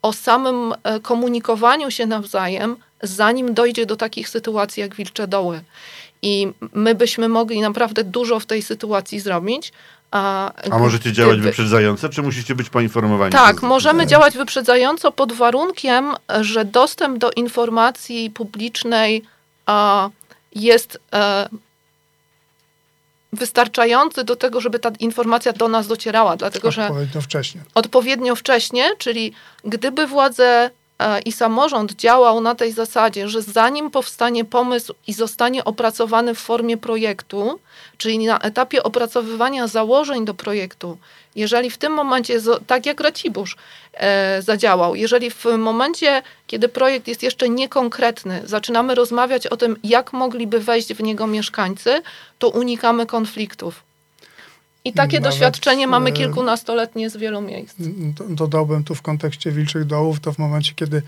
o 0.01 0.13
samym 0.13 0.73
komunikowaniu 1.01 1.91
się 1.91 2.05
nawzajem, 2.05 2.77
zanim 3.03 3.53
dojdzie 3.53 3.85
do 3.85 3.95
takich 3.95 4.29
sytuacji 4.29 4.81
jak 4.81 4.95
Wilcze 4.95 5.27
Doły. 5.27 5.61
I 6.21 6.47
my 6.73 6.95
byśmy 6.95 7.29
mogli 7.29 7.61
naprawdę 7.61 8.03
dużo 8.03 8.39
w 8.39 8.45
tej 8.45 8.61
sytuacji 8.61 9.19
zrobić. 9.19 9.73
A, 10.11 10.51
A 10.71 10.77
możecie 10.79 11.11
działać 11.11 11.33
gdyby- 11.35 11.47
wyprzedzająco, 11.47 12.09
czy 12.09 12.21
musicie 12.21 12.55
być 12.55 12.69
poinformowani? 12.69 13.31
tak, 13.31 13.55
przez- 13.55 13.69
możemy 13.69 14.07
działać 14.07 14.37
wyprzedzająco 14.37 15.11
pod 15.11 15.33
warunkiem, 15.33 16.13
że 16.41 16.65
dostęp 16.65 17.17
do 17.17 17.31
informacji 17.31 18.29
publicznej 18.29 19.23
a, 19.65 20.09
jest 20.55 20.99
e, 21.13 21.49
wystarczający 23.33 24.23
do 24.23 24.35
tego, 24.35 24.61
żeby 24.61 24.79
ta 24.79 24.91
informacja 24.99 25.53
do 25.53 25.67
nas 25.67 25.87
docierała, 25.87 26.37
dlatego 26.37 26.71
że 26.71 26.83
Odpowiednio 26.87 27.21
wcześnie. 27.21 27.61
odpowiednio 27.75 28.35
wcześnie, 28.35 28.89
czyli 28.97 29.33
gdyby 29.65 30.07
władze 30.07 30.69
i 31.25 31.31
samorząd 31.31 31.93
działał 31.93 32.41
na 32.41 32.55
tej 32.55 32.71
zasadzie, 32.71 33.29
że 33.29 33.41
zanim 33.41 33.91
powstanie 33.91 34.45
pomysł 34.45 34.93
i 35.07 35.13
zostanie 35.13 35.63
opracowany 35.63 36.35
w 36.35 36.39
formie 36.39 36.77
projektu, 36.77 37.59
czyli 37.97 38.25
na 38.25 38.39
etapie 38.39 38.83
opracowywania 38.83 39.67
założeń 39.67 40.25
do 40.25 40.33
projektu, 40.33 40.97
jeżeli 41.35 41.69
w 41.69 41.77
tym 41.77 41.93
momencie, 41.93 42.41
tak 42.67 42.85
jak 42.85 42.99
Racibórz 42.99 43.55
e, 43.93 44.41
zadziałał, 44.41 44.95
jeżeli 44.95 45.31
w 45.31 45.45
momencie, 45.57 46.21
kiedy 46.47 46.69
projekt 46.69 47.07
jest 47.07 47.23
jeszcze 47.23 47.49
niekonkretny, 47.49 48.41
zaczynamy 48.45 48.95
rozmawiać 48.95 49.47
o 49.47 49.57
tym, 49.57 49.77
jak 49.83 50.13
mogliby 50.13 50.59
wejść 50.59 50.93
w 50.93 51.03
niego 51.03 51.27
mieszkańcy, 51.27 52.01
to 52.39 52.49
unikamy 52.49 53.05
konfliktów. 53.05 53.90
I 54.85 54.93
takie 54.93 55.19
Nawet, 55.19 55.31
doświadczenie 55.33 55.87
mamy 55.87 56.09
e, 56.09 56.13
kilkunastoletnie 56.13 57.09
z 57.09 57.17
wielu 57.17 57.41
miejsc. 57.41 57.75
Do- 58.17 58.23
Dodałbym 58.29 58.83
tu 58.83 58.95
w 58.95 59.01
kontekście 59.01 59.51
Wilczych 59.51 59.85
Dołów, 59.85 60.19
to 60.19 60.33
w 60.33 60.37
momencie, 60.37 60.73
kiedy 60.75 61.01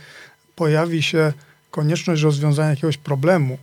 pojawi 0.56 1.04
się 1.04 1.34
konieczność 1.72 2.22
rozwiązania 2.22 2.70
jakiegoś 2.70 2.98
problemu, 2.98 3.58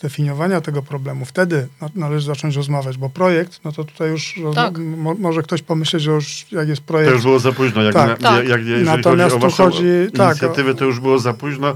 zdefiniowania 0.00 0.60
tego 0.60 0.82
problemu, 0.82 1.24
wtedy 1.24 1.66
na- 1.80 1.90
należy 1.94 2.26
zacząć 2.26 2.56
rozmawiać, 2.56 2.96
bo 2.98 3.08
projekt, 3.08 3.60
no 3.64 3.72
to 3.72 3.84
tutaj 3.84 4.10
już 4.10 4.40
Tak. 4.54 4.78
mo- 4.78 5.14
może 5.14 5.42
ktoś 5.42 5.62
pomyśleć, 5.62 6.02
że 6.02 6.10
już 6.10 6.46
jak 6.52 6.68
jest 6.68 6.80
To 6.82 6.86
projekt, 6.88 7.12
już 7.12 7.22
było 7.22 7.38
za 7.38 7.52
późno. 7.52 7.82
Jak, 7.82 7.94
Tak. 7.94 8.20
na, 8.20 8.30
Tak. 8.30 8.48
jak 8.48 8.60
jeżeli 8.66 8.84
Natomiast 8.84 9.34
chodzi 9.34 9.46
o 9.46 9.48
waszą 9.50 9.64
chodzi- 9.64 10.12
tak, 10.16 10.28
inicjatywę, 10.30 10.74
to 10.74 10.84
już 10.84 11.00
było 11.00 11.18
za 11.18 11.32
późno. 11.34 11.68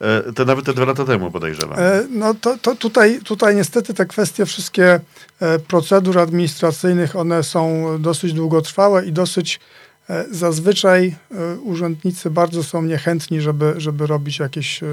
E, 0.00 0.32
To 0.32 0.44
nawet 0.44 0.64
te 0.66 0.74
dwa 0.74 0.84
lata 0.84 1.04
temu 1.04 1.30
podejrzewam. 1.30 1.78
E, 1.78 2.02
No 2.10 2.34
to, 2.34 2.58
to 2.62 2.74
tutaj, 2.76 3.20
tutaj 3.24 3.56
niestety 3.56 3.94
te 3.94 4.06
kwestie 4.06 4.46
wszystkie 4.46 5.00
e, 5.40 5.58
procedur 5.58 6.18
administracyjnych, 6.18 7.16
one 7.16 7.42
są 7.42 7.86
dosyć 7.98 8.32
długotrwałe 8.32 9.06
i 9.06 9.12
dosyć 9.12 9.60
Zazwyczaj 10.30 11.14
e, 11.30 11.56
urzędnicy 11.56 12.30
bardzo 12.30 12.62
są 12.62 12.82
niechętni, 12.82 13.40
żeby, 13.40 13.74
żeby 13.76 14.06
robić 14.06 14.38
jakieś 14.38 14.82
e, 14.82 14.86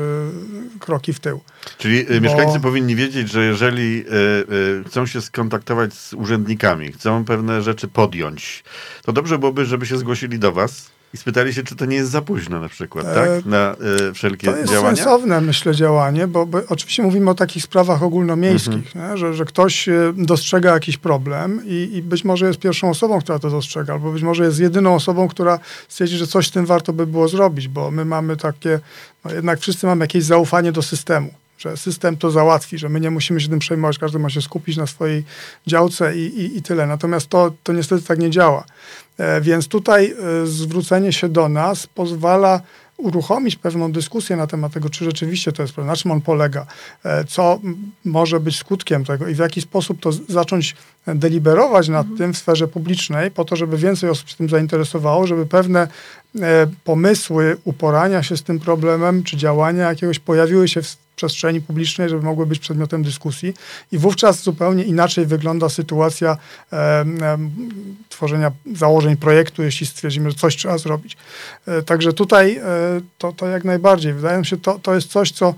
kroki 0.80 1.13
w 1.13 1.19
tył. 1.19 1.41
Czyli 1.78 2.06
Bo- 2.06 2.22
mieszkańcy 2.22 2.60
powinni 2.60 2.95
wiedzieć, 2.95 3.32
że 3.32 3.45
jeżeli 3.45 4.04
chcą 4.88 5.06
się 5.06 5.22
skontaktować 5.22 5.93
z 5.93 6.13
urzędnikami, 6.13 6.91
chcą 6.91 7.26
pewne 7.26 7.62
rzeczy 7.62 7.88
podjąć, 7.88 8.63
to 9.04 9.13
dobrze 9.13 9.39
byłoby, 9.39 9.65
żeby 9.65 9.86
się 9.86 9.98
zgłosili 9.98 10.39
do 10.39 10.52
was 10.52 10.98
i 11.13 11.17
spytali 11.17 11.54
się, 11.54 11.63
czy 11.63 11.76
to 11.76 11.86
nie 11.86 11.95
jest 11.95 12.12
za 12.12 12.22
późno 12.22 12.60
na 12.60 12.69
przykład, 12.69 13.06
E, 13.06 13.13
tak? 13.15 13.45
Na 13.45 13.76
y, 14.10 14.13
wszelkie 14.13 14.48
To 14.48 14.58
jest 14.58 14.72
działania. 14.72 14.95
sensowne, 14.95 15.41
myślę, 15.41 15.76
działanie, 15.76 16.28
bo, 16.28 16.45
bo 16.45 16.62
oczywiście 16.69 17.04
mówimy 17.04 17.32
o 17.32 17.36
takich 17.36 17.63
sprawach 17.63 18.04
ogólnomiejskich, 18.04 18.95
Mhm. 18.95 19.17
Że, 19.17 19.34
że 19.34 19.45
ktoś 19.45 19.89
e, 19.89 20.13
dostrzega 20.17 20.74
jakiś 20.74 20.98
problem 20.98 21.62
i, 21.65 21.89
i 21.93 22.02
być 22.02 22.24
może 22.24 22.48
jest 22.48 22.60
pierwszą 22.60 22.89
osobą, 22.89 23.22
która 23.22 23.39
to 23.39 23.50
dostrzega, 23.50 23.93
albo 23.93 24.12
być 24.12 24.24
może 24.24 24.43
jest 24.43 24.60
jedyną 24.60 24.95
osobą, 24.95 25.28
która 25.28 25.60
stwierdzi, 25.88 26.17
że 26.17 26.28
coś 26.28 26.48
z 26.48 26.52
tym 26.52 26.65
warto 26.65 26.93
by 26.93 27.08
było 27.08 27.28
zrobić, 27.28 27.67
bo 27.67 27.91
my 27.91 28.06
mamy 28.06 28.38
takie, 28.38 28.80
no 29.26 29.32
jednak 29.34 29.60
wszyscy 29.60 29.86
mamy 29.88 30.04
jakieś 30.04 30.24
zaufanie 30.24 30.72
do 30.72 30.82
systemu. 30.82 31.34
Że 31.58 31.78
system 31.78 32.17
to 32.17 32.32
załatwi, 32.32 32.78
że 32.78 32.89
my 32.89 33.00
nie 33.00 33.12
musimy 33.12 33.41
się 33.41 33.50
tym 33.50 33.60
przejmować, 33.60 33.98
każdy 33.98 34.19
ma 34.19 34.30
się 34.30 34.41
skupić 34.41 34.78
na 34.78 34.88
swojej 34.88 35.24
działce 35.67 36.17
i, 36.17 36.19
i, 36.41 36.58
i 36.58 36.62
tyle. 36.62 36.88
Natomiast 36.88 37.28
to, 37.28 37.52
to 37.63 37.74
niestety 37.74 38.04
tak 38.08 38.19
nie 38.19 38.30
działa. 38.30 38.63
E, 39.19 39.41
Więc 39.41 39.67
tutaj 39.67 40.15
e, 40.43 40.47
zwrócenie 40.47 41.13
się 41.13 41.29
do 41.29 41.49
nas 41.49 41.88
pozwala 41.88 42.62
uruchomić 42.97 43.55
pewną 43.55 43.91
dyskusję 43.91 44.36
na 44.36 44.47
temat 44.47 44.73
tego, 44.73 44.89
czy 44.89 45.05
rzeczywiście 45.05 45.51
to 45.51 45.62
jest 45.62 45.73
problem, 45.73 45.88
na 45.88 45.95
czym 45.95 46.12
on 46.12 46.21
polega, 46.21 46.65
e, 47.03 47.23
co 47.23 47.60
może 48.05 48.39
być 48.39 48.58
skutkiem 48.58 49.05
tego 49.05 49.27
i 49.27 49.36
w 49.36 49.39
jaki 49.39 49.62
sposób 49.62 49.99
to 49.99 50.12
zacząć 50.12 50.75
deliberować 51.15 51.88
nad 51.88 52.08
tym 52.17 52.34
w 52.34 52.38
sferze 52.38 52.67
publicznej, 52.67 53.32
po 53.32 53.45
to, 53.45 53.56
żeby 53.56 53.78
więcej 53.78 54.10
osób 54.10 54.30
się 54.30 54.36
tym 54.36 54.50
zainteresowało, 54.50 55.28
żeby 55.28 55.45
pewne 55.45 55.88
e, 56.41 56.67
pomysły 56.84 57.58
uporania 57.63 58.24
się 58.24 58.38
z 58.38 58.43
tym 58.43 58.60
problemem, 58.60 59.24
czy 59.24 59.38
działania 59.38 59.89
jakiegoś 59.89 60.19
pojawiły 60.19 60.67
się 60.67 60.82
w 60.82 60.98
przestrzeni 61.19 61.62
publicznej, 61.62 62.10
żeby 62.10 62.22
mogły 62.22 62.45
być 62.45 62.60
przedmiotem 62.60 63.04
dyskusji 63.04 63.54
i 63.91 63.98
wówczas 63.98 64.43
zupełnie 64.43 64.84
inaczej 64.84 65.26
wygląda 65.26 65.69
sytuacja 65.69 66.38
em, 66.72 67.24
em, 67.24 67.52
tworzenia 68.10 68.52
założeń 68.76 69.17
projektu, 69.17 69.63
jeśli 69.63 69.86
stwierdzimy, 69.88 70.32
że 70.32 70.38
coś 70.38 70.56
trzeba 70.56 70.78
zrobić. 70.78 71.17
E, 71.67 71.82
Także 71.82 72.13
tutaj 72.13 72.58
e, 72.58 72.62
to, 73.17 73.32
to 73.32 73.48
jak 73.48 73.63
najbardziej. 73.63 74.13
Wydaje 74.13 74.39
mi 74.39 74.45
się, 74.45 74.58
to, 74.58 74.80
to 74.80 74.95
jest 74.95 75.08
coś, 75.08 75.32
co 75.32 75.56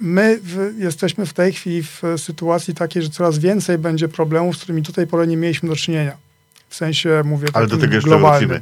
my 0.00 0.38
w, 0.42 0.74
jesteśmy 0.78 1.26
w 1.26 1.32
tej 1.32 1.52
chwili 1.52 1.82
w 1.82 2.02
sytuacji 2.16 2.74
takiej, 2.74 3.02
że 3.02 3.10
coraz 3.10 3.38
więcej 3.38 3.78
będzie 3.78 4.08
problemów, 4.08 4.56
z 4.56 4.58
którymi 4.58 4.82
do 4.82 4.92
tej 4.92 5.06
pory 5.06 5.26
nie 5.26 5.36
mieliśmy 5.36 5.68
do 5.68 5.76
czynienia. 5.76 6.16
W 6.70 6.74
sensie, 6.74 7.22
mówię, 7.24 7.48
Ale 7.52 7.66
do 7.66 7.76
tego 7.76 7.94
jeszcze 7.94 8.08
globalnym. 8.10 8.48
wrócimy. 8.48 8.60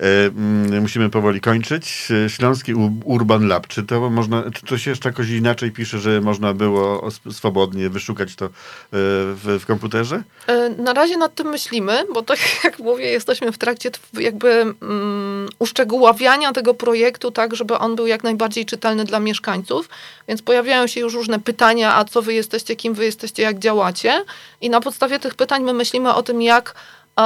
E, 0.00 0.26
mm, 0.26 0.80
musimy 0.82 1.10
powoli 1.10 1.40
kończyć. 1.40 2.08
E, 2.26 2.30
Śląski 2.30 2.74
Urban 3.04 3.48
Lab. 3.48 3.66
Czy 3.66 3.82
to 3.82 4.10
można, 4.10 4.42
czy 4.54 4.66
to 4.66 4.78
się 4.78 4.90
jeszcze 4.90 5.08
jakoś 5.08 5.28
inaczej 5.28 5.70
pisze, 5.70 5.98
że 5.98 6.20
można 6.20 6.54
było 6.54 7.08
swobodnie 7.32 7.88
wyszukać 7.90 8.34
to 8.36 8.44
e, 8.46 8.50
w, 8.92 9.58
w 9.62 9.66
komputerze? 9.66 10.22
E, 10.46 10.68
Na 10.68 10.92
razie 10.92 11.16
nad 11.16 11.34
tym 11.34 11.46
myślimy, 11.48 12.04
bo 12.14 12.22
tak 12.22 12.38
jak 12.64 12.78
mówię, 12.78 13.04
jesteśmy 13.04 13.52
w 13.52 13.58
trakcie 13.58 13.90
jakby 14.20 14.50
mm, 14.82 15.48
uszczegóławiania 15.58 16.52
tego 16.52 16.74
projektu 16.74 17.30
tak, 17.30 17.56
żeby 17.56 17.78
on 17.78 17.96
był 17.96 18.06
jak 18.06 18.24
najbardziej 18.24 18.66
czytelny 18.66 19.04
dla 19.04 19.20
mieszkańców, 19.20 19.88
więc 20.28 20.42
pojawiają 20.42 20.86
się 20.86 21.00
już 21.00 21.14
różne 21.14 21.38
pytania, 21.40 21.96
a 21.96 22.04
co 22.04 22.22
wy 22.22 22.34
jesteście, 22.34 22.76
kim 22.76 22.94
wy 22.94 23.04
jesteście, 23.04 23.42
jak 23.42 23.58
działacie 23.58 24.24
i 24.60 24.70
na 24.70 24.80
podstawie 24.80 25.18
tych 25.18 25.34
pytań 25.34 25.62
my 25.62 25.72
myślimy 25.72 26.14
o 26.14 26.22
tym, 26.22 26.42
jak, 26.42 26.74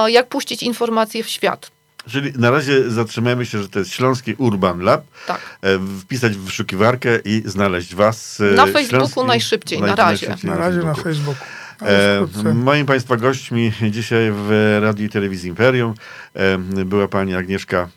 jak 0.09 0.29
puścić 0.29 0.63
informacje 0.63 1.25
w 1.25 1.29
świat. 1.29 1.71
Czyli 2.11 2.33
na 2.39 2.51
razie 2.51 2.91
zatrzymajmy 2.91 3.47
się, 3.47 3.63
że 3.63 3.69
to 3.69 3.79
jest 3.79 3.91
Śląski 3.93 4.35
Urban 4.39 4.81
Lab. 4.81 5.05
Tak. 5.27 5.41
E, 5.63 5.79
wpisać 6.01 6.33
w 6.33 6.41
wyszukiwarkę 6.45 7.19
i 7.25 7.43
znaleźć 7.45 7.95
was. 7.95 8.41
e, 8.41 8.45
Na 8.45 8.67
Facebooku 8.67 9.07
Śląski- 9.09 9.27
najszybciej, 9.27 9.81
na 9.81 9.87
naj- 9.87 9.97
razie. 9.97 10.27
najszybciej 10.29 10.51
Na 10.51 10.57
razie 10.57 10.79
na 10.79 10.95
Facebooku. 10.95 11.45
E, 11.83 12.55
moim 12.55 12.87
Państwa 12.87 13.17
gośćmi 13.17 13.73
dzisiaj 13.91 14.33
w 14.35 14.79
Radiu 14.83 15.07
i 15.07 15.09
Telewizji 15.09 15.49
Imperium 15.49 15.95
e, 16.35 16.59
była 16.85 17.09
pani 17.09 17.35
Agnieszka 17.35 17.89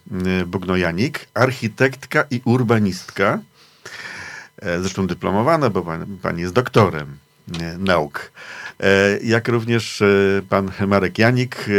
Bugnojanik, 0.46 1.28
architektka 1.34 2.24
i 2.32 2.42
urbanistka, 2.46 3.40
e, 4.62 4.80
zresztą 4.80 5.08
dyplomowana, 5.08 5.70
bo 5.70 5.82
pani, 5.82 6.18
pani 6.22 6.42
jest 6.42 6.54
doktorem 6.54 7.18
nauk. 7.78 8.32
E, 8.80 9.20
jak 9.24 9.48
również 9.48 10.02
e, 10.02 10.06
pan 10.50 10.72
Marek 10.88 11.18
Janik, 11.18 11.56
e, 11.56 11.72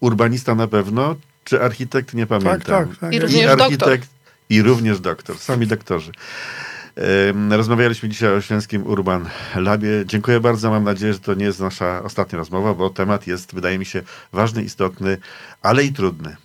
urbanista 0.00 0.54
na 0.54 0.68
pewno, 0.68 1.16
czy 1.44 1.62
architekt, 1.62 2.14
nie 2.14 2.26
pamiętam. 2.26 2.60
tak, 2.60 2.96
tak. 2.98 3.12
I 3.12 3.16
jest. 3.16 3.26
również 3.26 3.46
doktor. 3.46 3.62
architekt, 3.62 4.08
i 4.50 4.62
również 4.62 5.00
doktor, 5.00 5.38
sami 5.38 5.66
doktorzy. 5.66 6.12
Rozmawialiśmy 7.50 8.08
dzisiaj 8.08 8.32
o 8.34 8.40
Śląskim 8.40 8.86
Urban 8.86 9.28
Labie. 9.56 9.88
Dziękuję 10.06 10.40
bardzo. 10.40 10.70
Mam 10.70 10.84
nadzieję, 10.84 11.12
że 11.12 11.18
to 11.18 11.34
nie 11.34 11.44
jest 11.44 11.60
nasza 11.60 12.02
ostatnia 12.02 12.38
rozmowa, 12.38 12.74
bo 12.74 12.90
temat 12.90 13.26
jest, 13.26 13.54
wydaje 13.54 13.78
mi 13.78 13.86
się, 13.86 14.02
ważny, 14.32 14.62
istotny, 14.62 15.18
ale 15.62 15.84
i 15.84 15.92
trudny. 15.92 16.36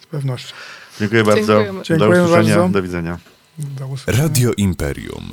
Z 0.00 0.06
pewnością. 0.06 0.54
Dziękuję 1.00 1.24
bardzo. 1.24 1.40
Dziękujemy. 1.42 1.78
Do 1.78 1.84
Dziękuję 1.84 2.22
usłyszenia. 2.22 2.56
bardzo. 2.56 2.72
Do 2.72 2.82
widzenia. 2.82 3.18
Do 3.58 3.86
usłyszenia. 3.86 4.22
Radio 4.22 4.52
Imperium. 4.56 5.30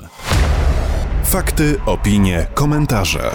Fakty, 1.23 1.75
opinie, 1.85 2.47
komentarze. 2.53 3.31